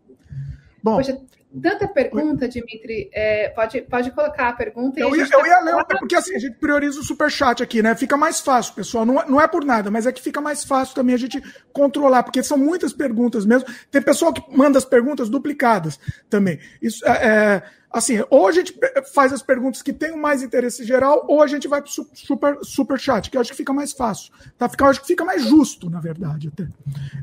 [0.83, 1.21] Bom, Poxa,
[1.63, 3.09] Tanta pergunta, Dimitri.
[3.13, 4.99] É, pode, pode colocar a pergunta.
[4.99, 7.95] eu, ia, eu ia ler, porque assim, a gente prioriza o superchat aqui, né?
[7.95, 9.07] Fica mais fácil, pessoal.
[9.07, 11.41] Não, é, não é por nada, mas é que fica mais fácil também a gente
[11.73, 13.69] controlar, porque são muitas perguntas mesmo.
[13.91, 15.99] Tem pessoal que manda as perguntas duplicadas
[16.29, 16.59] também.
[16.83, 17.63] Isso é, é
[17.95, 18.75] assim, ou a gente
[19.15, 22.59] faz as perguntas que têm mais interesse geral, ou a gente vai para o super,
[22.63, 24.33] super chat, que eu acho que fica mais fácil.
[24.59, 24.69] Tá?
[24.69, 26.49] Fica, eu acho que fica mais justo, na verdade.
[26.49, 26.67] Até.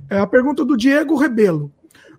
[0.10, 1.70] É a pergunta do Diego Rebelo.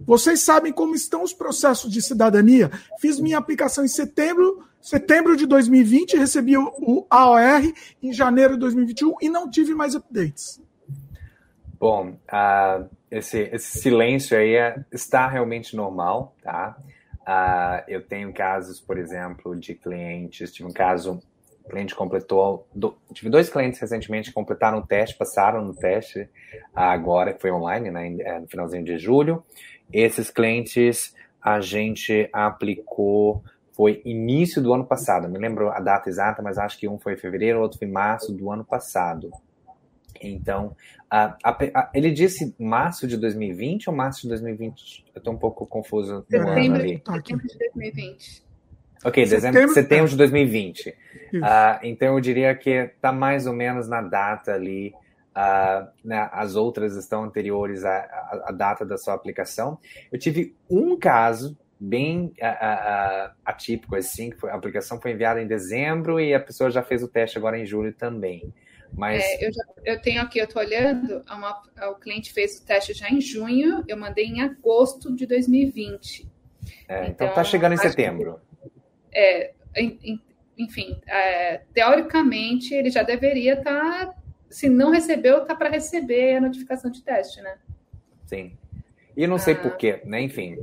[0.00, 2.70] Vocês sabem como estão os processos de cidadania?
[3.00, 7.72] Fiz minha aplicação em setembro, setembro de 2020, recebi o AOR
[8.02, 10.60] em janeiro de 2021 e não tive mais updates.
[11.82, 16.76] Bom, uh, esse, esse, silêncio aí é, está realmente normal, tá?
[17.22, 21.20] Uh, eu tenho casos, por exemplo, de clientes, tive um caso,
[21.68, 26.28] cliente completou, do, tive dois clientes recentemente que completaram o teste, passaram no teste, uh,
[26.74, 29.44] agora que foi online, né, é, no finalzinho de julho,
[29.92, 36.40] esses clientes a gente aplicou, foi início do ano passado, me lembro a data exata,
[36.42, 39.30] mas acho que um foi fevereiro, outro foi março do ano passado.
[40.20, 40.76] Então,
[41.10, 45.04] a, a, a, ele disse março de 2020 ou março de 2020?
[45.14, 47.02] Eu estou um pouco confuso no ano ali.
[47.04, 48.42] Setembro de 2020.
[49.04, 50.90] Ok, dezembro, setembro, setembro de 2020.
[50.90, 50.94] Uh,
[51.82, 54.94] então, eu diria que está mais ou menos na data ali
[55.32, 59.78] Uh, né, as outras estão anteriores à, à, à, data da sua aplicação.
[60.12, 65.40] Eu tive um caso bem uh, uh, atípico, assim, que foi, a aplicação foi enviada
[65.40, 68.52] em dezembro e a pessoa já fez o teste agora em julho também.
[68.92, 69.24] Mas...
[69.24, 72.92] É, eu, já, eu, tenho aqui, eu estou olhando, uma, o cliente fez o teste
[72.92, 76.28] já em junho, eu mandei em agosto de 2020.
[76.86, 78.38] É, então está chegando em setembro.
[79.10, 79.52] Que, é,
[80.58, 84.21] enfim, é, teoricamente ele já deveria estar tá
[84.52, 87.56] se não recebeu, tá para receber a notificação de teste, né?
[88.26, 88.56] Sim.
[89.16, 89.58] E não sei ah.
[89.58, 90.20] porquê, né?
[90.20, 90.58] Enfim,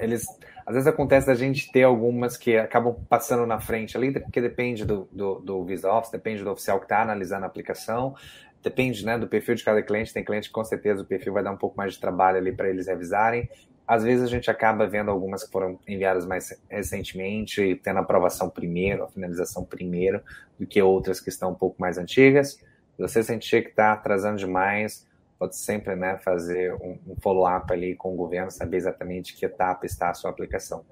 [0.00, 0.26] eles
[0.66, 4.84] às vezes acontece da gente ter algumas que acabam passando na frente ali, porque depende
[4.84, 8.16] do, do, do Visa Office, depende do oficial que está analisando a aplicação,
[8.60, 10.12] depende né, do perfil de cada cliente.
[10.12, 12.50] Tem cliente que com certeza o perfil vai dar um pouco mais de trabalho ali
[12.50, 13.48] para eles revisarem.
[13.86, 18.50] Às vezes a gente acaba vendo algumas que foram enviadas mais recentemente, tendo a aprovação
[18.50, 20.20] primeiro, a finalização primeiro,
[20.58, 22.58] do que outras que estão um pouco mais antigas.
[22.96, 25.06] Se você sentir que está atrasando demais,
[25.38, 29.84] pode sempre né, fazer um, um follow-up ali com o governo, saber exatamente que etapa
[29.84, 30.84] está a sua aplicação.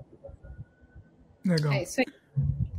[1.45, 1.73] Legal.
[1.73, 2.07] É isso aí.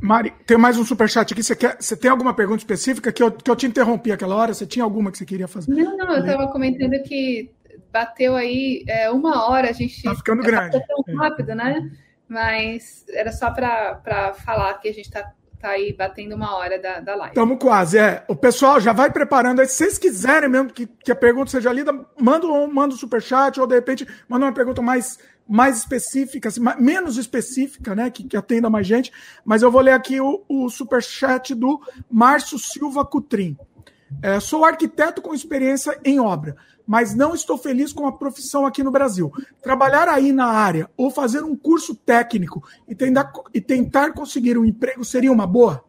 [0.00, 1.42] Mari, tem mais um superchat aqui.
[1.42, 4.54] Você, quer, você tem alguma pergunta específica que eu, que eu te interrompi aquela hora?
[4.54, 5.72] Você tinha alguma que você queria fazer?
[5.72, 7.50] Não, não, eu estava comentando que
[7.90, 10.02] bateu aí é, uma hora, a gente.
[10.02, 10.78] Tá ficando grande.
[10.86, 11.90] tão rápido, né?
[12.28, 15.32] Mas era só para falar que a gente está
[15.66, 17.30] tá aí batendo uma hora da, da live.
[17.30, 18.24] Estamos quase, é.
[18.28, 19.66] O pessoal já vai preparando aí.
[19.66, 23.66] Se vocês quiserem mesmo que, que a pergunta seja lida, manda, manda um superchat ou
[23.66, 28.10] de repente manda uma pergunta mais, mais específica, assim, menos específica, né?
[28.10, 29.12] Que, que atenda mais gente.
[29.44, 33.56] Mas eu vou ler aqui o, o superchat do Márcio Silva Cutrim.
[34.22, 36.56] É, sou arquiteto com experiência em obra,
[36.86, 39.32] mas não estou feliz com a profissão aqui no Brasil.
[39.62, 44.64] Trabalhar aí na área ou fazer um curso técnico e tentar, e tentar conseguir um
[44.64, 45.84] emprego seria uma boa?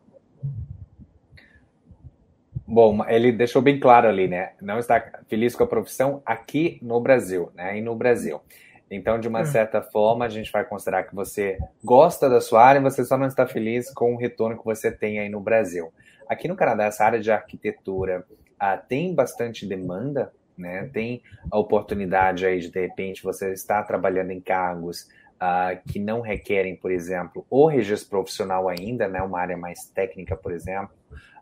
[2.66, 4.52] Bom, ele deixou bem claro ali, né?
[4.62, 7.78] Não está feliz com a profissão aqui no Brasil, né?
[7.78, 8.42] E no Brasil.
[8.90, 9.46] Então, de uma é.
[9.46, 13.28] certa forma, a gente vai considerar que você gosta da sua área, você só não
[13.28, 15.94] está feliz com o retorno que você tem aí no Brasil.
[16.28, 18.26] Aqui no Canadá, essa área de arquitetura
[18.60, 20.90] ah, tem bastante demanda, né?
[20.92, 25.08] Tem a oportunidade aí de, de repente, você estar trabalhando em cargos
[25.40, 29.22] ah, que não requerem, por exemplo, o registro profissional ainda, né?
[29.22, 30.96] Uma área mais técnica, por exemplo,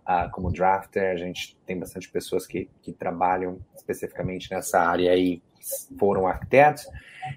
[0.06, 1.12] ah, como drafter.
[1.12, 5.42] A gente tem bastante pessoas que, que trabalham especificamente nessa área aí,
[5.98, 6.88] foram arquitetos.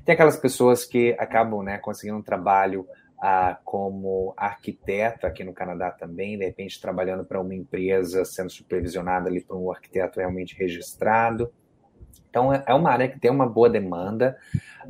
[0.05, 2.87] Tem aquelas pessoas que acabam né, conseguindo um trabalho
[3.21, 9.29] ah, como arquiteto aqui no Canadá também, de repente trabalhando para uma empresa, sendo supervisionada
[9.29, 11.53] ali por um arquiteto realmente registrado.
[12.29, 14.37] Então, é, é uma área que tem uma boa demanda.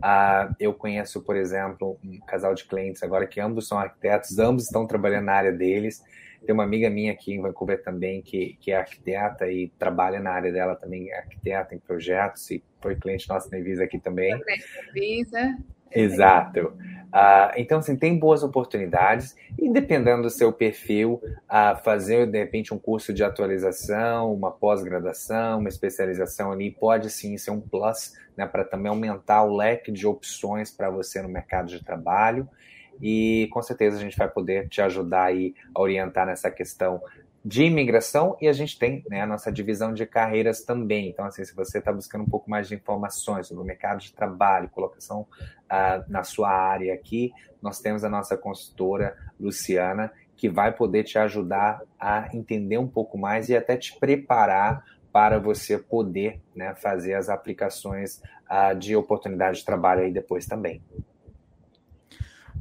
[0.02, 4.64] Ah, eu conheço, por exemplo, um casal de clientes agora que ambos são arquitetos, ambos
[4.64, 6.02] estão trabalhando na área deles.
[6.44, 10.30] Tem uma amiga minha aqui em Vancouver também que, que é arquiteta e trabalha na
[10.30, 14.38] área dela também, é arquiteta em projetos e foi cliente nosso na Visa aqui também.
[14.92, 15.56] Visa.
[15.92, 16.72] Exato.
[17.08, 22.74] Uh, então, assim, tem boas oportunidades e dependendo do seu perfil, uh, fazer de repente
[22.74, 28.46] um curso de atualização, uma pós-graduação, uma especialização ali pode sim ser um plus, né,
[28.46, 32.46] para também aumentar o leque de opções para você no mercado de trabalho.
[33.00, 37.00] E com certeza a gente vai poder te ajudar aí a orientar nessa questão
[37.48, 41.08] de imigração e a gente tem né, a nossa divisão de carreiras também.
[41.08, 44.12] Então, assim, se você está buscando um pouco mais de informações sobre o mercado de
[44.12, 47.32] trabalho, colocação uh, na sua área aqui,
[47.62, 53.16] nós temos a nossa consultora Luciana, que vai poder te ajudar a entender um pouco
[53.16, 58.20] mais e até te preparar para você poder né, fazer as aplicações
[58.50, 60.82] uh, de oportunidade de trabalho aí depois também.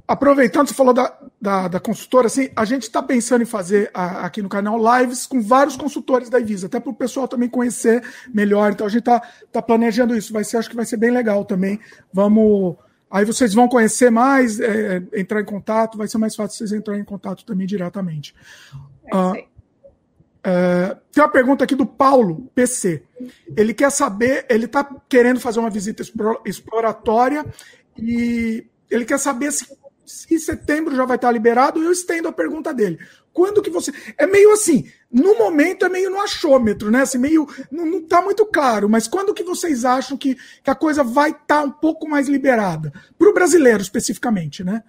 [0.07, 4.25] Aproveitando, você falou da, da, da consultora, assim, a gente está pensando em fazer a,
[4.25, 8.01] aqui no canal lives com vários consultores da Ivisa, até para o pessoal também conhecer
[8.33, 8.71] melhor.
[8.71, 10.31] Então a gente está tá planejando isso.
[10.31, 11.77] Vai ser, acho que vai ser bem legal também.
[12.13, 12.77] Vamos.
[13.11, 17.01] Aí vocês vão conhecer mais, é, entrar em contato, vai ser mais fácil vocês entrarem
[17.01, 18.33] em contato também diretamente.
[19.05, 19.33] É ah,
[20.43, 23.03] é, tem uma pergunta aqui do Paulo PC.
[23.57, 26.01] Ele quer saber, ele está querendo fazer uma visita
[26.45, 27.45] exploratória
[27.97, 29.65] e ele quer saber se
[30.07, 32.97] se setembro já vai estar liberado, eu estendo a pergunta dele.
[33.33, 33.91] Quando que você.
[34.17, 37.01] É meio assim, no momento é meio no achômetro, né?
[37.01, 37.47] Assim, meio.
[37.69, 41.61] Não, está muito claro, mas quando que vocês acham que, que a coisa vai estar
[41.61, 42.91] um pouco mais liberada?
[43.19, 44.81] Para o brasileiro, especificamente, né?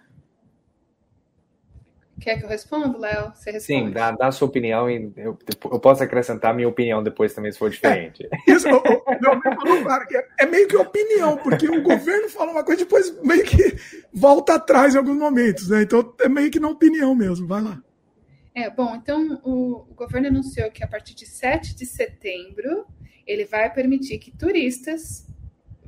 [2.20, 3.32] Quer que eu responda, Léo?
[3.60, 5.38] Sim, dá, dá, a sua opinião e eu,
[5.70, 8.28] eu posso acrescentar minha opinião depois também, se for diferente.
[8.30, 8.76] É, isso, o,
[10.10, 13.76] é, é meio que opinião, porque o governo fala uma coisa e depois meio que
[14.12, 15.82] volta atrás em alguns momentos, né?
[15.82, 17.80] Então é meio que na opinião mesmo, vai lá.
[18.54, 22.84] É, bom, então o, o governo anunciou que a partir de 7 de setembro
[23.24, 25.26] ele vai permitir que turistas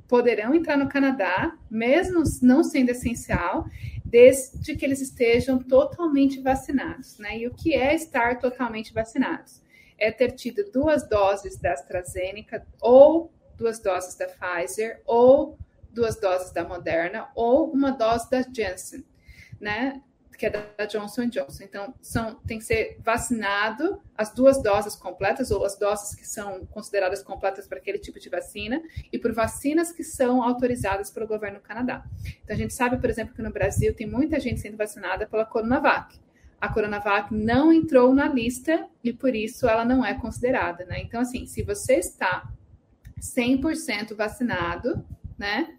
[0.07, 3.65] poderão entrar no Canadá, mesmo não sendo essencial,
[4.11, 7.19] desde que eles estejam totalmente vacinados.
[7.19, 7.39] Né?
[7.39, 9.63] E o que é estar totalmente vacinados?
[9.97, 15.59] É ter tido duas doses da AstraZeneca, ou duas doses da Pfizer, ou
[15.91, 19.05] duas doses da Moderna, ou uma dose da Janssen,
[19.61, 20.03] né?
[20.41, 21.65] Que é da Johnson Johnson.
[21.65, 26.65] Então, são, tem que ser vacinado as duas doses completas, ou as doses que são
[26.65, 28.83] consideradas completas para aquele tipo de vacina,
[29.13, 32.03] e por vacinas que são autorizadas pelo governo do Canadá.
[32.43, 35.45] Então, a gente sabe, por exemplo, que no Brasil tem muita gente sendo vacinada pela
[35.45, 36.19] Coronavac.
[36.59, 41.03] A Coronavac não entrou na lista e por isso ela não é considerada, né?
[41.03, 42.51] Então, assim, se você está
[43.21, 45.05] 100% vacinado,
[45.39, 45.77] né?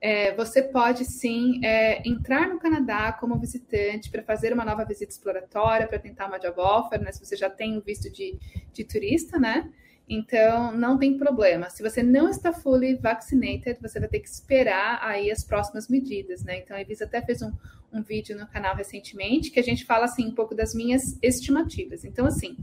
[0.00, 5.10] É, você pode sim é, entrar no Canadá como visitante para fazer uma nova visita
[5.10, 7.12] exploratória, para tentar uma job offer, né?
[7.12, 8.38] Se você já tem um visto de,
[8.72, 9.70] de turista, né?
[10.08, 11.68] Então, não tem problema.
[11.68, 16.44] Se você não está fully vaccinated, você vai ter que esperar aí as próximas medidas,
[16.44, 16.58] né?
[16.58, 17.50] Então, a Evisa até fez um,
[17.92, 22.04] um vídeo no canal recentemente que a gente fala, assim, um pouco das minhas estimativas.
[22.04, 22.56] Então, assim,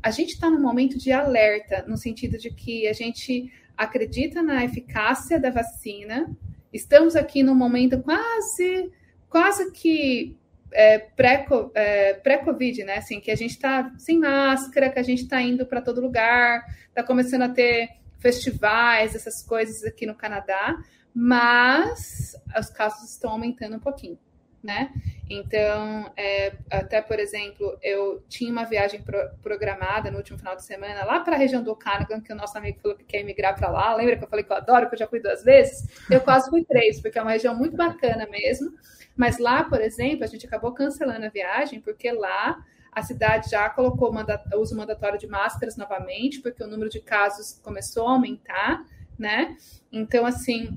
[0.00, 4.64] a gente está num momento de alerta, no sentido de que a gente acredita na
[4.64, 6.30] eficácia da vacina,
[6.72, 8.90] Estamos aqui num momento quase
[9.28, 10.36] quase que
[10.72, 12.42] é, pré-Covid, é, pré
[12.84, 12.96] né?
[12.98, 16.64] Assim, que a gente está sem máscara, que a gente está indo para todo lugar,
[16.88, 20.76] está começando a ter festivais, essas coisas aqui no Canadá,
[21.14, 24.18] mas os casos estão aumentando um pouquinho
[24.62, 24.92] né?
[25.30, 30.64] Então, é, até por exemplo, eu tinha uma viagem pro, programada no último final de
[30.64, 33.54] semana lá para a região do Okanagan, que o nosso amigo falou que quer emigrar
[33.56, 33.94] para lá.
[33.94, 35.86] Lembra que eu falei que eu adoro, que eu já fui duas vezes?
[36.10, 38.72] Eu quase fui três, porque é uma região muito bacana mesmo.
[39.16, 43.68] Mas lá, por exemplo, a gente acabou cancelando a viagem, porque lá a cidade já
[43.70, 48.84] colocou o uso mandatório de máscaras novamente, porque o número de casos começou a aumentar,
[49.18, 49.56] né?
[49.92, 50.76] Então, assim,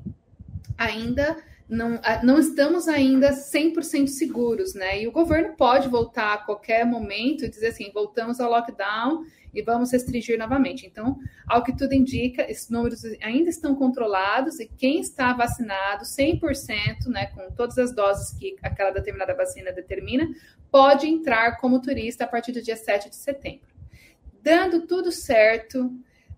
[0.78, 1.38] ainda
[1.72, 5.02] não, não estamos ainda 100% seguros, né?
[5.02, 9.62] E o governo pode voltar a qualquer momento e dizer assim: voltamos ao lockdown e
[9.62, 10.86] vamos restringir novamente.
[10.86, 11.18] Então,
[11.48, 17.28] ao que tudo indica, esses números ainda estão controlados e quem está vacinado 100%, né,
[17.28, 20.28] com todas as doses que aquela determinada vacina determina,
[20.70, 23.72] pode entrar como turista a partir do dia 7 de setembro.
[24.44, 25.90] Dando tudo certo,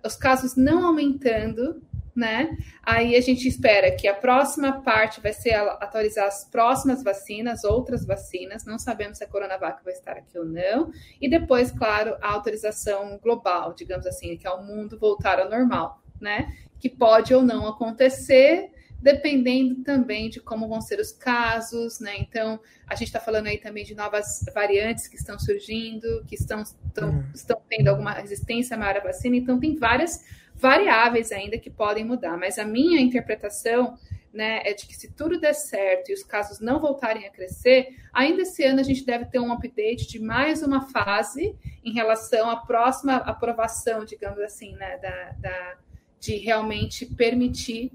[0.06, 1.82] os casos não aumentando,
[2.16, 2.56] né?
[2.84, 8.06] Aí a gente espera que a próxima parte vai ser atualizar as próximas vacinas, outras
[8.06, 12.34] vacinas, não sabemos se a Coronavac vai estar aqui ou não, e depois, claro, a
[12.34, 16.54] autorização global, digamos assim, que é o mundo voltar ao normal, né?
[16.80, 18.70] Que pode ou não acontecer,
[19.04, 22.16] dependendo também de como vão ser os casos, né?
[22.20, 26.62] Então, a gente está falando aí também de novas variantes que estão surgindo, que estão,
[26.62, 27.32] estão, uhum.
[27.34, 30.24] estão tendo alguma resistência maior à vacina, então tem várias
[30.56, 33.98] variáveis ainda que podem mudar, mas a minha interpretação
[34.34, 37.96] né, é de que se tudo der certo e os casos não voltarem a crescer,
[38.12, 42.50] ainda esse ano a gente deve ter um update de mais uma fase em relação
[42.50, 45.78] à próxima aprovação, digamos assim, né, da, da
[46.20, 47.92] de realmente permitir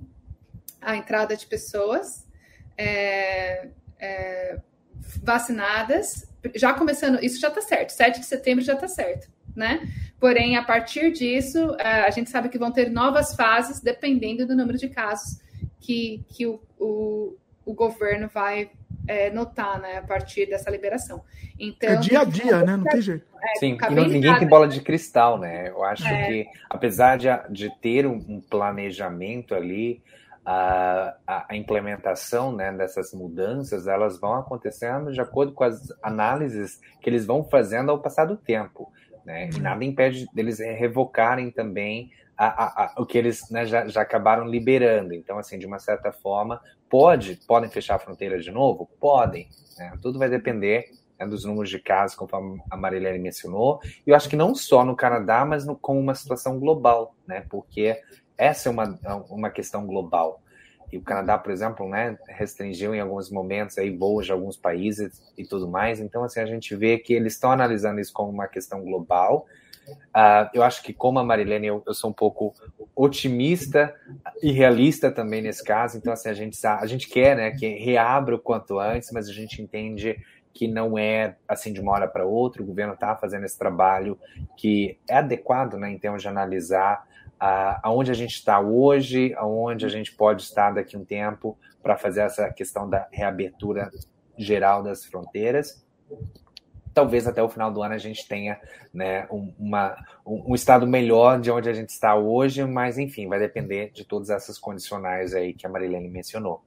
[0.80, 2.26] a entrada de pessoas
[2.76, 4.60] é, é,
[5.22, 9.28] vacinadas, já começando, isso já está certo, 7 de setembro já está certo,
[9.58, 9.86] né?
[10.18, 14.56] Porém, a partir disso, é, a gente sabe que vão ter novas fases, dependendo do
[14.56, 15.40] número de casos
[15.80, 18.70] que, que o, o, o governo vai
[19.06, 21.22] é, notar né, a partir dessa liberação.
[21.58, 22.76] Então, é dia a dia, né?
[22.76, 23.24] Não tem jeito.
[23.42, 25.68] É, Sim, e ninguém tem bola de cristal, né?
[25.68, 26.26] Eu acho é.
[26.26, 30.02] que, apesar de, de ter um, um planejamento ali,
[30.44, 37.10] a, a, implementação né, dessas mudanças elas vão acontecendo de acordo com as análises que
[37.10, 38.90] eles vão fazendo ao passar do tempo.
[39.28, 39.50] Né?
[39.50, 39.60] E uhum.
[39.60, 44.48] nada impede deles revocarem também a, a, a, o que eles né, já, já, acabaram
[44.48, 45.12] liberando.
[45.12, 48.88] Então, assim, de uma certa forma, pode, podem fechar a fronteira de novo?
[48.98, 49.50] Podem.
[49.76, 49.92] Né?
[50.00, 50.86] Tudo vai depender
[51.18, 53.80] né, dos números de casos, conforme a Marilene mencionou.
[54.06, 57.44] E eu acho que não só no Canadá, mas no, com uma situação global, né?
[57.50, 58.00] porque
[58.38, 58.98] essa é uma,
[59.28, 60.40] uma questão global.
[60.92, 65.22] E o Canadá, por exemplo, né, restringiu em alguns momentos aí voos de alguns países
[65.36, 66.00] e tudo mais.
[66.00, 69.46] Então, assim, a gente vê que eles estão analisando isso como uma questão global.
[69.88, 72.54] Uh, eu acho que, como a Marilene, eu, eu, sou um pouco
[72.94, 73.94] otimista
[74.42, 75.96] e realista também nesse caso.
[75.96, 79.32] Então, assim, a gente, a gente quer né, que reabra o quanto antes, mas a
[79.32, 80.16] gente entende
[80.52, 82.62] que não é assim de uma hora para outra.
[82.62, 84.18] O governo está fazendo esse trabalho
[84.56, 87.06] que é adequado né, em termos de analisar
[87.38, 91.96] aonde a gente está hoje, aonde a gente pode estar daqui a um tempo para
[91.96, 93.90] fazer essa questão da reabertura
[94.36, 95.84] geral das fronteiras.
[96.92, 98.58] Talvez até o final do ano a gente tenha
[98.92, 103.28] né, um, uma, um, um estado melhor de onde a gente está hoje, mas enfim,
[103.28, 106.64] vai depender de todas essas condicionais aí que a Marilene mencionou.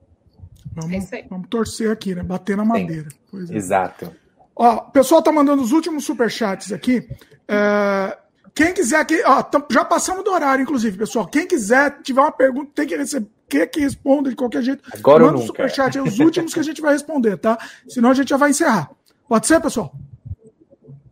[0.74, 2.24] Vamos, é vamos torcer aqui, né?
[2.24, 3.10] Bater na madeira.
[3.34, 3.56] É.
[3.56, 4.16] Exato.
[4.56, 7.08] Ó, o pessoal tá mandando os últimos superchats aqui.
[7.48, 8.18] É,
[8.54, 11.28] quem quiser aqui, ó, já passamos do horário, inclusive, pessoal.
[11.28, 14.84] Quem quiser, tiver uma pergunta, tem que receber, quer que responda de qualquer jeito.
[14.94, 17.58] Agora manda o superchat, é os últimos que a gente vai responder, tá?
[17.88, 18.92] Senão a gente já vai encerrar.
[19.28, 19.94] Pode ser, pessoal?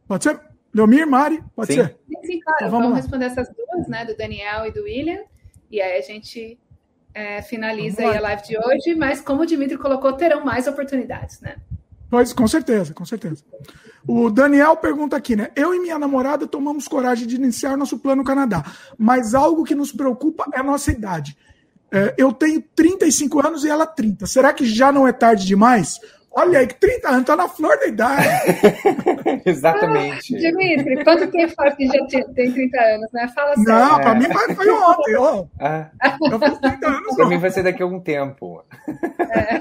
[0.07, 0.39] Pode ser?
[0.73, 1.79] Leomir, Mari, pode Sim.
[1.79, 1.97] ser?
[2.23, 2.57] Sim, claro.
[2.57, 4.05] Então, vamos, vamos responder essas duas, né?
[4.05, 5.23] Do Daniel e do William.
[5.71, 6.59] E aí a gente
[7.13, 11.39] é, finaliza aí a live de hoje, mas como o Dimitri colocou, terão mais oportunidades,
[11.41, 11.57] né?
[12.09, 13.43] Pois, com certeza, com certeza.
[14.07, 15.51] O Daniel pergunta aqui, né?
[15.55, 18.65] Eu e minha namorada tomamos coragem de iniciar nosso plano no Canadá,
[18.97, 21.37] mas algo que nos preocupa é a nossa idade.
[21.91, 24.25] É, eu tenho 35 anos e ela 30.
[24.27, 25.99] Será que já não é tarde demais?
[26.31, 28.27] Olha aí, que 30 anos, tá na flor da idade.
[29.45, 30.35] Exatamente.
[30.35, 33.27] Ah, Dimitri, quanto tempo faz que já tem 30 anos, né?
[33.33, 33.71] Fala sério.
[33.71, 34.03] Não, é.
[34.03, 35.15] pra mim foi, foi ontem.
[35.15, 35.45] Ó.
[35.59, 35.89] Ah.
[36.31, 37.15] Eu fiz 30 anos.
[37.15, 38.63] Pra mim vai ser daqui a algum tempo.
[39.19, 39.59] É.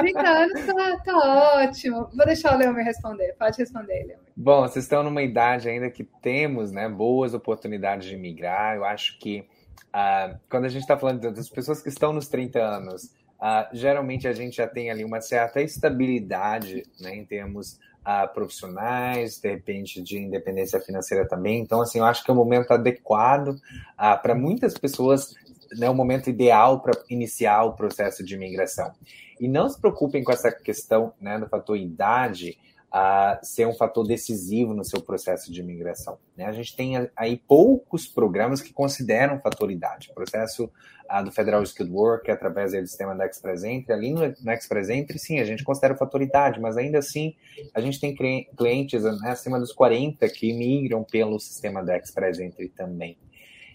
[0.00, 2.08] 30 anos tá, tá ótimo.
[2.14, 3.36] Vou deixar o Leão me responder.
[3.38, 4.20] Pode responder, Leão.
[4.36, 8.76] Bom, vocês estão numa idade ainda que temos né, boas oportunidades de migrar.
[8.76, 9.46] Eu acho que
[9.94, 14.26] uh, quando a gente está falando das pessoas que estão nos 30 anos, uh, geralmente
[14.26, 20.02] a gente já tem ali uma certa estabilidade né, em termos uh, profissionais, de repente
[20.02, 21.60] de independência financeira também.
[21.60, 25.34] Então, assim, eu acho que é o momento adequado uh, para muitas pessoas,
[25.76, 28.92] né, o momento ideal para iniciar o processo de imigração.
[29.40, 32.58] E não se preocupem com essa questão né, do fator idade,
[32.90, 36.18] a ser um fator decisivo no seu processo de imigração.
[36.36, 36.46] Né?
[36.46, 40.10] A gente tem aí poucos programas que consideram fatoridade.
[40.10, 40.70] O processo
[41.10, 44.88] uh, do Federal Skilled Work, através do sistema da Express Entry, ali no, no Express
[44.88, 47.34] Entry, sim, a gente considera fatoridade, mas ainda assim
[47.74, 48.16] a gente tem
[48.56, 53.18] clientes né, acima dos 40 que migram pelo sistema da Express Entry também.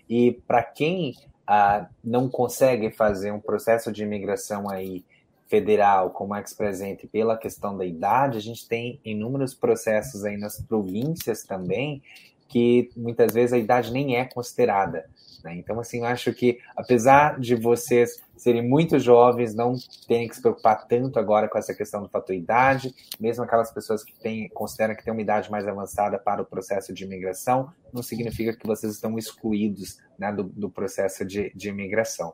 [0.10, 1.14] E para quem
[1.48, 5.06] uh, não consegue fazer um processo de imigração aí
[5.54, 11.44] federal, como ex-presente, pela questão da idade, a gente tem inúmeros processos aí nas províncias
[11.44, 12.02] também,
[12.48, 15.08] que muitas vezes a idade nem é considerada.
[15.44, 15.56] Né?
[15.58, 19.76] Então, assim, eu acho que, apesar de vocês serem muito jovens, não
[20.08, 24.04] terem que se preocupar tanto agora com essa questão do fator idade, mesmo aquelas pessoas
[24.04, 28.02] que têm, consideram que têm uma idade mais avançada para o processo de imigração, não
[28.02, 32.34] significa que vocês estão excluídos né, do, do processo de, de imigração.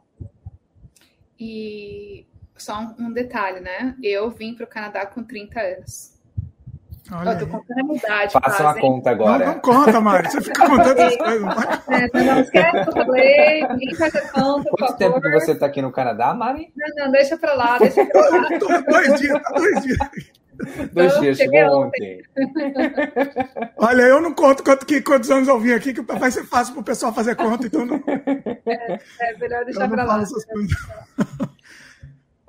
[1.38, 2.26] E
[2.64, 3.96] só um, um detalhe, né?
[4.02, 6.20] Eu vim para o Canadá com 30 anos.
[7.12, 8.34] Olha eu tô contando a idade.
[8.34, 9.46] Faça uma conta agora.
[9.46, 10.30] Não, não conta, Mário.
[10.30, 11.42] Você fica contando essas coisas.
[11.42, 13.68] Não, é, não, não esquece, eu falei.
[13.68, 14.70] Ninguém faz a conta.
[14.70, 15.32] Quanto tempo favor.
[15.32, 16.72] que você está aqui no Canadá, Mari?
[16.76, 17.80] Não, não, deixa para lá.
[17.80, 18.48] Deixa pra lá.
[18.88, 19.98] dois dias, dois dias.
[20.92, 22.22] Dois então, dias, chegou ontem.
[23.78, 26.74] Olha, eu não conto quanto que, quantos anos eu vim aqui, que vai ser fácil
[26.74, 28.04] para o pessoal fazer conta, então não.
[28.66, 30.22] É, é melhor deixar para lá.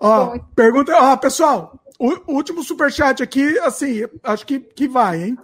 [0.00, 5.38] Ó, pergunta, ó, pessoal, o último superchat aqui, assim, acho que, que vai, hein?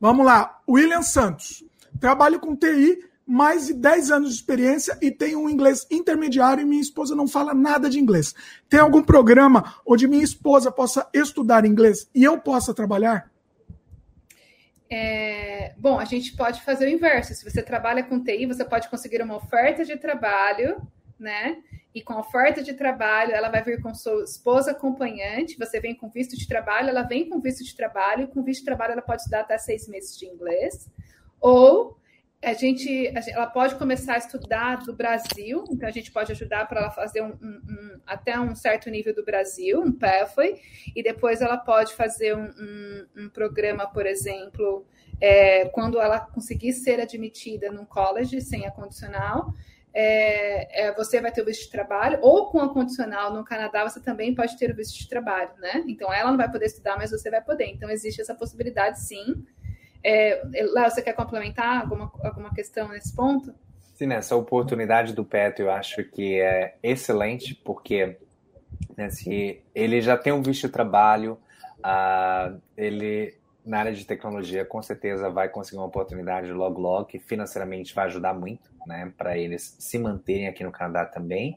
[0.00, 0.60] Vamos lá.
[0.68, 1.64] William Santos.
[2.00, 6.64] Trabalho com TI, mais de 10 anos de experiência e tenho um inglês intermediário e
[6.64, 8.34] minha esposa não fala nada de inglês.
[8.68, 13.30] Tem algum programa onde minha esposa possa estudar inglês e eu possa trabalhar?
[14.90, 17.32] É, bom, a gente pode fazer o inverso.
[17.32, 20.82] Se você trabalha com TI, você pode conseguir uma oferta de trabalho,
[21.16, 21.58] né?
[21.94, 26.08] E com oferta de trabalho, ela vai vir com sua esposa acompanhante, você vem com
[26.08, 29.02] visto de trabalho, ela vem com visto de trabalho, e com visto de trabalho ela
[29.02, 30.88] pode estudar até seis meses de inglês,
[31.40, 31.98] ou
[32.42, 36.80] a gente, ela pode começar a estudar do Brasil, então a gente pode ajudar para
[36.80, 40.58] ela fazer um, um, um, até um certo nível do Brasil, um pathway,
[40.96, 44.86] e depois ela pode fazer um, programa, por exemplo,
[45.20, 49.52] é, quando ela conseguir ser admitida num college sem a condicional,
[49.92, 53.88] é, é, você vai ter o visto de trabalho, ou com a condicional no Canadá,
[53.88, 55.84] você também pode ter o visto de trabalho, né?
[55.86, 57.66] Então, ela não vai poder estudar, mas você vai poder.
[57.66, 59.44] Então, existe essa possibilidade, sim.
[60.02, 60.42] É,
[60.72, 63.54] lá, você quer complementar alguma, alguma questão nesse ponto?
[63.94, 68.16] Sim, essa oportunidade do PET eu acho que é excelente, porque
[68.96, 71.38] né, se ele já tem um visto de trabalho,
[71.80, 73.34] uh, ele
[73.70, 78.06] na área de tecnologia com certeza vai conseguir uma oportunidade logo logo que financeiramente vai
[78.06, 81.56] ajudar muito né, para eles se manterem aqui no Canadá também,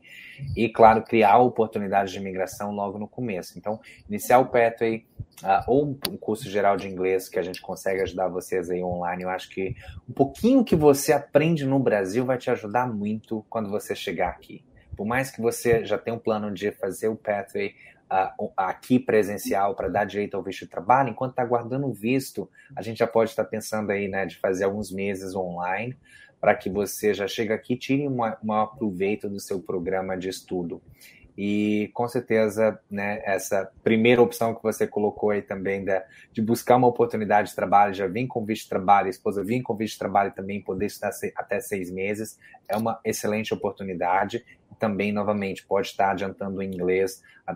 [0.56, 3.57] e, claro, criar oportunidades de imigração logo no começo.
[3.57, 5.07] Então, iniciar o Pathway,
[5.41, 9.23] uh, ou um curso geral de inglês que a gente consegue ajudar vocês aí online,
[9.23, 9.76] eu acho que
[10.07, 14.64] um pouquinho que você aprende no Brasil vai te ajudar muito quando você chegar aqui.
[14.95, 17.73] Por mais que você já tenha um plano de fazer o Pathway
[18.56, 22.81] aqui presencial para dar direito ao visto de trabalho, enquanto está guardando o visto, a
[22.81, 25.98] gente já pode estar pensando aí né, de fazer alguns meses online,
[26.40, 30.30] para que você já chegue aqui e tire um maior proveito do seu programa de
[30.30, 30.81] estudo.
[31.38, 36.76] E com certeza, né, essa primeira opção que você colocou aí também da, de buscar
[36.76, 39.99] uma oportunidade de trabalho, já vem com visto de trabalho, esposa vem com visto de
[39.99, 42.38] trabalho também, poder estudar até seis meses,
[42.68, 44.45] é uma excelente oportunidade.
[44.84, 47.55] Também, novamente, pode estar adiantando o inglês a,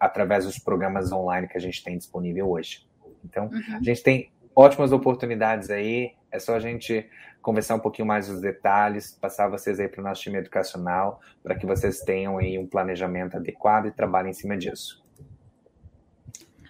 [0.00, 2.88] através dos programas online que a gente tem disponível hoje.
[3.22, 3.76] Então, uhum.
[3.76, 7.06] a gente tem ótimas oportunidades aí, é só a gente
[7.42, 11.54] conversar um pouquinho mais os detalhes, passar vocês aí para o nosso time educacional, para
[11.54, 15.04] que vocês tenham aí um planejamento adequado e trabalhem em cima disso.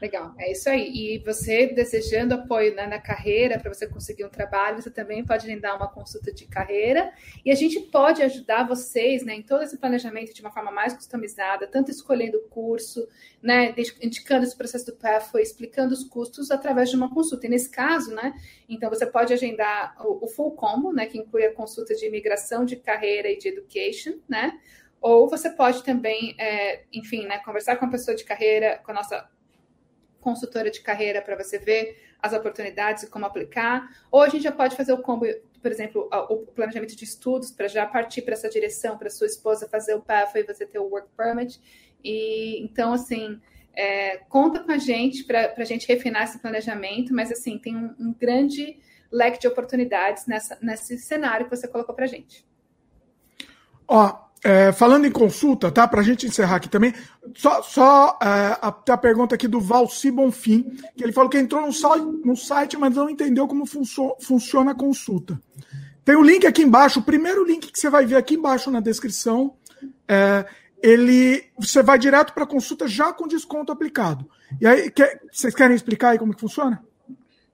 [0.01, 0.93] Legal, é isso aí.
[0.95, 5.45] E você desejando apoio né, na carreira para você conseguir um trabalho, você também pode
[5.45, 7.12] agendar uma consulta de carreira
[7.45, 10.95] e a gente pode ajudar vocês né, em todo esse planejamento de uma forma mais
[10.95, 13.09] customizada, tanto escolhendo o curso,
[13.43, 17.47] né, indicando esse processo do Pathway, explicando os custos através de uma consulta.
[17.47, 18.35] E nesse caso, né,
[18.69, 22.65] então você pode agendar o, o full combo, né, que inclui a consulta de imigração,
[22.65, 24.59] de carreira e de education, né?
[25.01, 28.95] Ou você pode também, é, enfim, né, conversar com a pessoa de carreira, com a
[28.95, 29.29] nossa
[30.29, 33.89] consultora de carreira para você ver as oportunidades e como aplicar.
[34.11, 35.25] Ou a gente já pode fazer o combo,
[35.63, 39.69] por exemplo, o planejamento de estudos para já partir para essa direção, para sua esposa
[39.69, 41.61] fazer o pathway e você ter o work permit.
[42.05, 43.41] E então, assim,
[43.75, 47.95] é, conta com a gente para a gente refinar esse planejamento, mas assim, tem um,
[47.99, 48.79] um grande
[49.11, 52.47] leque de oportunidades nessa, nesse cenário que você colocou para a gente.
[53.87, 55.86] Ó, é, falando em consulta, tá?
[55.86, 56.94] Para a gente encerrar aqui também,
[57.35, 58.27] só, só é,
[58.60, 60.62] a, a, pergunta aqui do Valci Bonfim,
[60.97, 64.73] que ele falou que entrou no, site, no site mas não entendeu como funcio, funciona
[64.73, 65.40] a consulta.
[66.05, 68.70] Tem o um link aqui embaixo, o primeiro link que você vai ver aqui embaixo
[68.70, 69.56] na descrição,
[70.06, 70.47] é,
[70.82, 74.28] ele, você vai direto para a consulta já com desconto aplicado.
[74.60, 76.82] E aí, quer, vocês querem explicar aí como que funciona?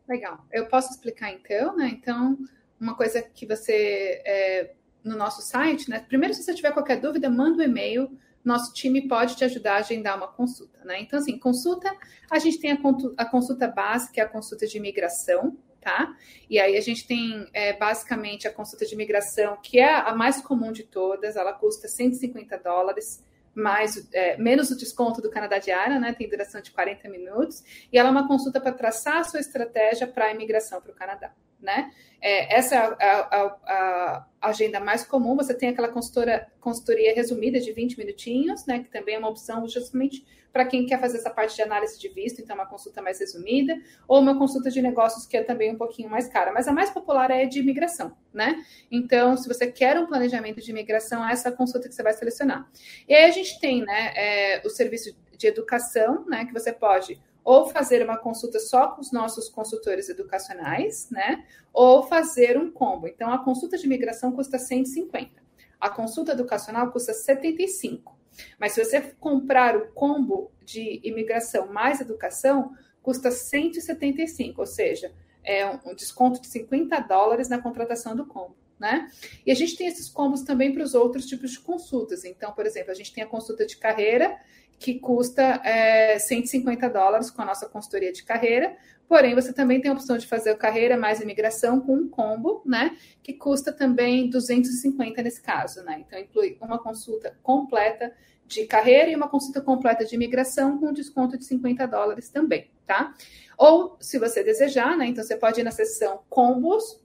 [0.09, 0.44] Legal.
[0.52, 1.89] Eu posso explicar então, né?
[1.89, 2.39] Então,
[2.78, 4.74] uma coisa que você é,
[5.05, 6.01] no nosso site, né?
[6.01, 8.19] Primeiro, se você tiver qualquer dúvida, manda um e-mail.
[8.43, 11.01] Nosso time pode te ajudar a agendar uma consulta, né?
[11.01, 11.95] Então, assim, consulta,
[12.31, 12.73] a gente tem
[13.17, 16.15] a, consulta básica, que é a consulta de imigração, tá?
[16.49, 20.41] E aí a gente tem é, basicamente a consulta de imigração, que é a mais
[20.41, 23.23] comum de todas, ela custa 150 dólares
[23.55, 26.13] mais é, menos o desconto do Canadá Diária, né?
[26.13, 27.63] Tem duração de 40 minutos,
[27.93, 30.95] e ela é uma consulta para traçar a sua estratégia para a imigração para o
[30.95, 31.91] Canadá, né?
[32.21, 35.37] É, essa é a, a, a, agenda mais comum.
[35.37, 38.81] Você tem aquela consultora, consultoria resumida de 20 minutinhos, né?
[38.81, 42.09] Que também é uma opção justamente para quem quer fazer essa parte de análise de
[42.09, 43.77] visto, então é uma consulta mais resumida,
[44.07, 46.53] ou uma consulta de negócios que é também um pouquinho mais cara.
[46.53, 48.65] Mas a mais popular é de imigração, né?
[48.89, 52.12] Então, se você quer um planejamento de imigração, essa é a consulta que você vai
[52.12, 52.71] selecionar.
[53.09, 57.21] E aí a gente tem, né, é, o serviço de educação, né, que você pode
[57.45, 61.45] ou fazer uma consulta só com os nossos consultores educacionais, né?
[61.73, 63.07] Ou fazer um combo.
[63.07, 65.31] Então, a consulta de imigração custa 150.
[65.79, 68.16] A consulta educacional custa 75.
[68.59, 75.12] Mas se você comprar o combo de imigração mais educação, custa 175, ou seja,
[75.45, 78.57] é um desconto de 50 dólares na contratação do combo.
[78.79, 79.09] Né?
[79.47, 82.25] E a gente tem esses combos também para os outros tipos de consultas.
[82.25, 84.37] Então, por exemplo, a gente tem a consulta de carreira,
[84.79, 88.77] que custa é, 150 dólares com a nossa consultoria de carreira.
[89.09, 92.97] Porém, você também tem a opção de fazer carreira mais imigração com um combo, né?
[93.23, 96.03] Que custa também 250 nesse caso, né?
[96.07, 98.13] Então, inclui uma consulta completa
[98.47, 103.15] de carreira e uma consulta completa de imigração com desconto de 50 dólares também, tá?
[103.57, 105.07] Ou, se você desejar, né?
[105.07, 107.01] Então, você pode ir na seção combos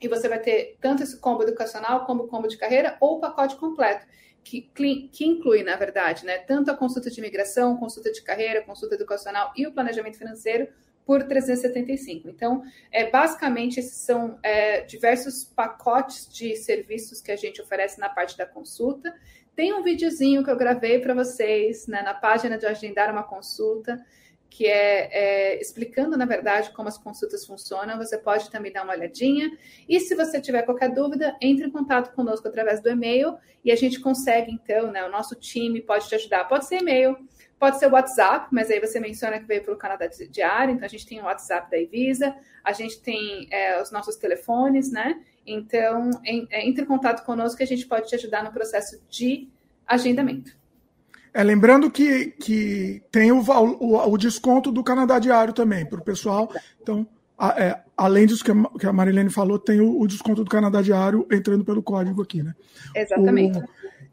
[0.00, 3.20] e você vai ter tanto esse combo educacional como o combo de carreira ou o
[3.20, 4.06] pacote completo
[4.42, 8.94] que, que inclui, na verdade, né, tanto a consulta de imigração, consulta de carreira, consulta
[8.94, 10.68] educacional e o planejamento financeiro
[11.04, 12.28] por 375.
[12.28, 18.08] Então, é, basicamente, esses são é, diversos pacotes de serviços que a gente oferece na
[18.08, 19.14] parte da consulta.
[19.54, 23.98] Tem um videozinho que eu gravei para vocês né, na página de agendar uma consulta
[24.50, 27.98] que é, é, explicando, na verdade, como as consultas funcionam.
[27.98, 29.50] Você pode também dar uma olhadinha.
[29.88, 33.76] E se você tiver qualquer dúvida, entre em contato conosco através do e-mail e a
[33.76, 35.04] gente consegue, então, né?
[35.04, 36.44] O nosso time pode te ajudar.
[36.46, 37.16] Pode ser e-mail,
[37.58, 40.88] pode ser WhatsApp, mas aí você menciona que veio para o Canadá Diário, então a
[40.88, 42.34] gente tem o WhatsApp da Evisa,
[42.64, 45.22] a gente tem é, os nossos telefones, né?
[45.46, 49.48] Então, é, entre em contato conosco que a gente pode te ajudar no processo de
[49.86, 50.57] agendamento.
[51.38, 56.04] É, lembrando que, que tem o, o, o desconto do Canadá Diário também para o
[56.04, 56.52] pessoal.
[56.82, 57.06] Então,
[57.38, 60.50] a, é, além disso que a, que a Marilene falou, tem o, o, desconto do
[60.50, 62.56] Canadá Diário entrando pelo código aqui, né?
[62.92, 63.62] Exatamente.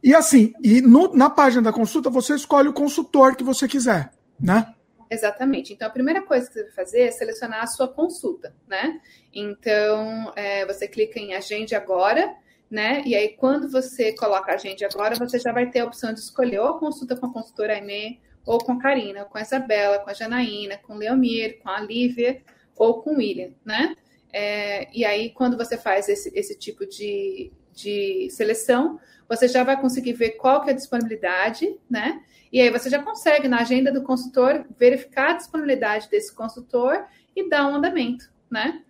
[0.03, 4.11] e assim, e no, na página da consulta você escolhe o consultor que você quiser,
[4.39, 4.72] né?
[5.10, 5.73] Exatamente.
[5.73, 9.02] Então, a primeira coisa que você vai fazer é selecionar a sua consulta, né?
[9.34, 12.35] Então, é, você clica em Agende Agora
[12.76, 13.02] né?
[13.06, 16.19] E aí, quando você coloca a gente agora, você já vai ter a opção de
[16.19, 19.99] escolher ou consulta com a consultora Aimee, ou com a Karina, ou com a Isabela,
[19.99, 22.41] com a Janaína, com o Leomir, com a Lívia,
[22.76, 23.95] ou com o William, né?
[24.34, 28.99] É, e aí, quando você faz esse, esse tipo de, de seleção,
[29.30, 32.22] você já vai conseguir ver qual que é a disponibilidade, né?
[32.52, 37.47] E aí você já consegue, na agenda do consultor, verificar a disponibilidade desse consultor e
[37.47, 38.84] dar um andamento, né?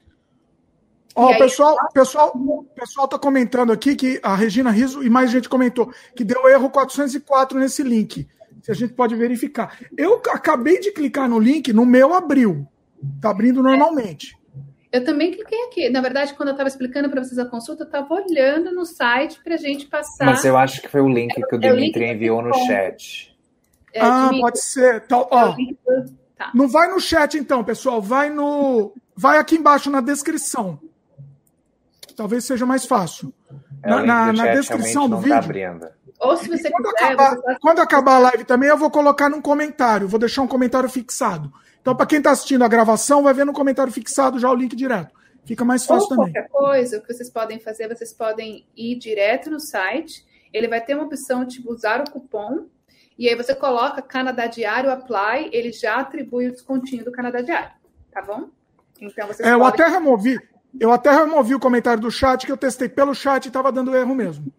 [1.16, 2.34] Ó, o pessoal, pessoal,
[2.76, 6.70] pessoal tá comentando aqui que a Regina Riso e mais gente comentou que deu erro
[6.70, 8.28] 404 nesse link.
[8.62, 9.78] Se a gente pode verificar.
[9.98, 12.68] Eu acabei de clicar no link, no meu abriu.
[13.22, 14.38] Tá abrindo normalmente.
[14.92, 15.90] Eu também cliquei aqui.
[15.90, 19.40] Na verdade, quando eu estava explicando para vocês a consulta, eu estava olhando no site
[19.42, 20.26] para a gente passar.
[20.26, 23.34] Mas eu acho que foi o link que o Dimitri enviou no chat.
[23.94, 25.04] É, ah, pode ser.
[25.06, 25.56] Então, ó,
[26.36, 26.52] tá.
[26.54, 28.02] Não vai no chat, então, pessoal.
[28.02, 28.94] Vai no.
[29.16, 30.80] Vai aqui embaixo na descrição
[32.16, 33.34] talvez seja mais fácil.
[33.84, 35.80] É, na, na, na descrição do tá vídeo.
[35.80, 38.90] Tá Ou se você quando, quiser, acabar, você quando acabar a live também, eu vou
[38.90, 41.52] colocar num comentário, vou deixar um comentário fixado.
[41.82, 44.76] Então, para quem está assistindo a gravação, vai ver no comentário fixado já o link
[44.76, 45.14] direto.
[45.46, 46.34] Fica mais fácil Ou também.
[46.34, 50.26] Qualquer coisa, o que vocês podem fazer, vocês podem ir direto no site.
[50.52, 52.66] Ele vai ter uma opção de usar o cupom
[53.20, 57.74] E aí você coloca Canadá Diário Apply, ele já atribui o descontinho do Canadá Diário,
[58.12, 58.50] tá bom?
[59.00, 60.40] Então você é, Eu até removi,
[60.80, 63.96] eu até removi o comentário do chat que eu testei pelo chat e estava dando
[63.96, 64.52] erro mesmo.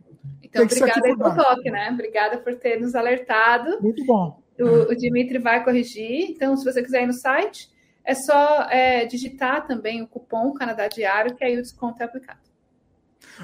[0.42, 1.90] Então, obrigada pelo toque, né?
[1.92, 3.82] Obrigada por ter nos alertado.
[3.82, 4.40] Muito bom.
[4.58, 6.30] O, o Dimitri vai corrigir.
[6.30, 7.70] Então, se você quiser ir no site,
[8.04, 12.40] é só é, digitar também o cupom Canadá Diário, que aí o desconto é aplicado.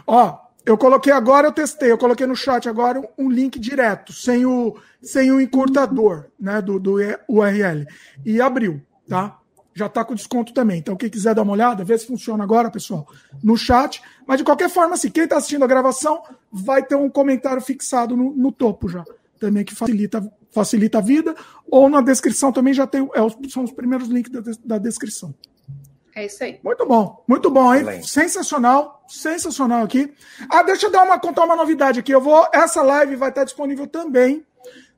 [0.07, 4.47] Ó, eu coloquei agora, eu testei, eu coloquei no chat agora um link direto, sem
[4.47, 6.94] o, sem o encurtador né, do, do
[7.28, 7.85] URL.
[8.24, 9.39] E abriu, tá?
[9.74, 10.78] Já está com desconto também.
[10.78, 13.07] Então, quem quiser dar uma olhada, vê se funciona agora, pessoal,
[13.43, 14.03] no chat.
[14.27, 18.16] Mas de qualquer forma, assim, quem está assistindo a gravação vai ter um comentário fixado
[18.16, 19.05] no, no topo já.
[19.39, 21.35] Também que facilita, facilita a vida.
[21.70, 23.09] Ou na descrição também já tem.
[23.15, 25.35] É, são os primeiros links da, da descrição.
[26.15, 26.61] É isso aí.
[26.62, 27.81] Muito bom, muito bom, hein?
[27.81, 28.11] Excelente.
[28.11, 30.12] Sensacional, sensacional aqui.
[30.51, 32.12] Ah, deixa eu dar uma, contar uma novidade aqui.
[32.12, 32.47] Eu vou.
[32.53, 34.44] Essa live vai estar disponível também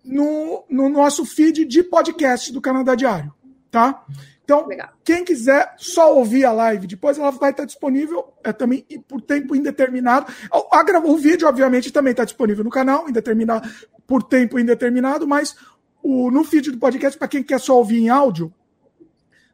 [0.05, 3.33] no, no nosso feed de podcast do Canadá Diário,
[3.71, 4.05] tá?
[4.45, 4.91] Então, Legal.
[5.03, 9.57] quem quiser só ouvir a live depois, ela vai estar disponível é, também por tempo
[9.57, 10.31] indeterminado.
[10.53, 13.67] A, a, o vídeo, obviamente, também está disponível no canal, indeterminado,
[14.07, 15.57] por tempo indeterminado, mas
[16.03, 18.53] o, no feed do podcast, para quem quer só ouvir em áudio,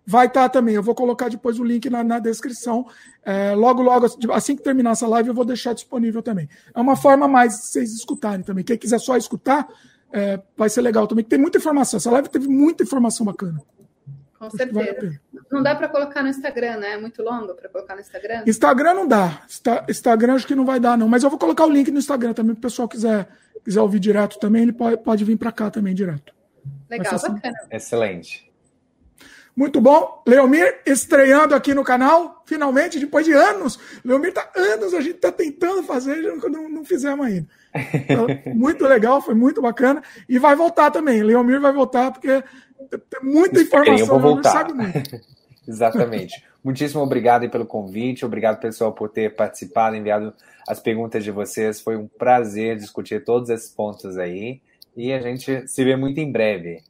[0.04, 0.74] vai estar tá também.
[0.74, 2.84] Eu vou colocar depois o link na, na descrição.
[3.24, 6.48] É, logo, logo, assim que terminar essa live, eu vou deixar disponível também.
[6.74, 8.64] É uma forma mais de vocês escutarem também.
[8.64, 9.68] Quem quiser só escutar,
[10.12, 11.24] é, vai ser legal também.
[11.24, 11.98] Tem muita informação.
[11.98, 13.62] Essa live teve muita informação bacana.
[14.40, 15.20] Com certeza.
[15.52, 16.92] Não dá para colocar no Instagram, né?
[16.92, 18.42] É muito longo para colocar no Instagram.
[18.46, 19.42] Instagram não dá.
[19.86, 21.06] Instagram acho que não vai dar, não.
[21.06, 23.28] Mas eu vou colocar o link no Instagram também, para o pessoal quiser,
[23.62, 26.34] quiser ouvir direto também, ele pode, pode vir para cá também direto.
[26.88, 27.34] Legal, assim.
[27.34, 27.58] bacana.
[27.70, 28.50] Excelente.
[29.54, 30.22] Muito bom.
[30.26, 33.78] Leomir estreando aqui no canal, finalmente, depois de anos.
[34.02, 36.16] Leomir tá anos, a gente tá tentando fazer,
[36.48, 37.46] não, não fizemos ainda.
[37.92, 40.02] Então, muito legal, foi muito bacana.
[40.26, 41.22] E vai voltar também.
[41.22, 42.42] Leomir vai voltar, porque
[42.88, 44.52] tem muita informação, vou voltar.
[44.52, 45.20] sabe muito.
[45.66, 46.44] Exatamente.
[46.62, 50.34] Muitíssimo obrigado pelo convite, obrigado pessoal por ter participado, enviado
[50.68, 51.80] as perguntas de vocês.
[51.80, 54.60] Foi um prazer discutir todos esses pontos aí
[54.96, 56.82] e a gente se vê muito em breve.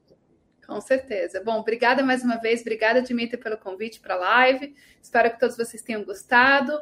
[0.66, 1.42] Com certeza.
[1.44, 4.74] Bom, obrigada mais uma vez, obrigada Dimitri pelo convite para a live.
[5.02, 6.72] Espero que todos vocês tenham gostado.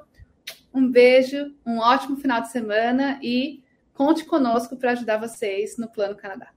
[0.72, 3.62] Um beijo, um ótimo final de semana e
[3.94, 6.48] conte conosco para ajudar vocês no Plano Canadá.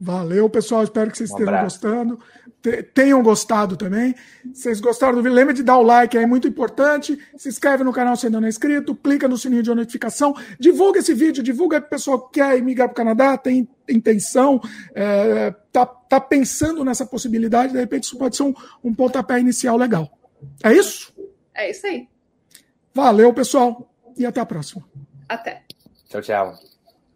[0.00, 0.82] Valeu, pessoal.
[0.82, 2.20] Espero que vocês um estejam gostando.
[2.94, 4.14] Tenham gostado também.
[4.52, 7.18] Se vocês gostaram do vídeo, lembre de dar o like, é muito importante.
[7.36, 8.94] Se inscreve no canal se ainda não é inscrito.
[8.94, 10.34] Clica no sininho de notificação.
[10.58, 14.60] Divulga esse vídeo, divulga para o pessoal que quer migrar para o Canadá, tem intenção,
[14.94, 17.72] é, tá, tá pensando nessa possibilidade.
[17.72, 20.10] De repente, isso pode ser um, um pontapé inicial legal.
[20.62, 21.14] É isso?
[21.54, 22.08] É isso aí.
[22.94, 23.90] Valeu, pessoal.
[24.16, 24.84] E até a próxima.
[25.28, 25.62] Até.
[26.08, 26.73] Tchau, tchau.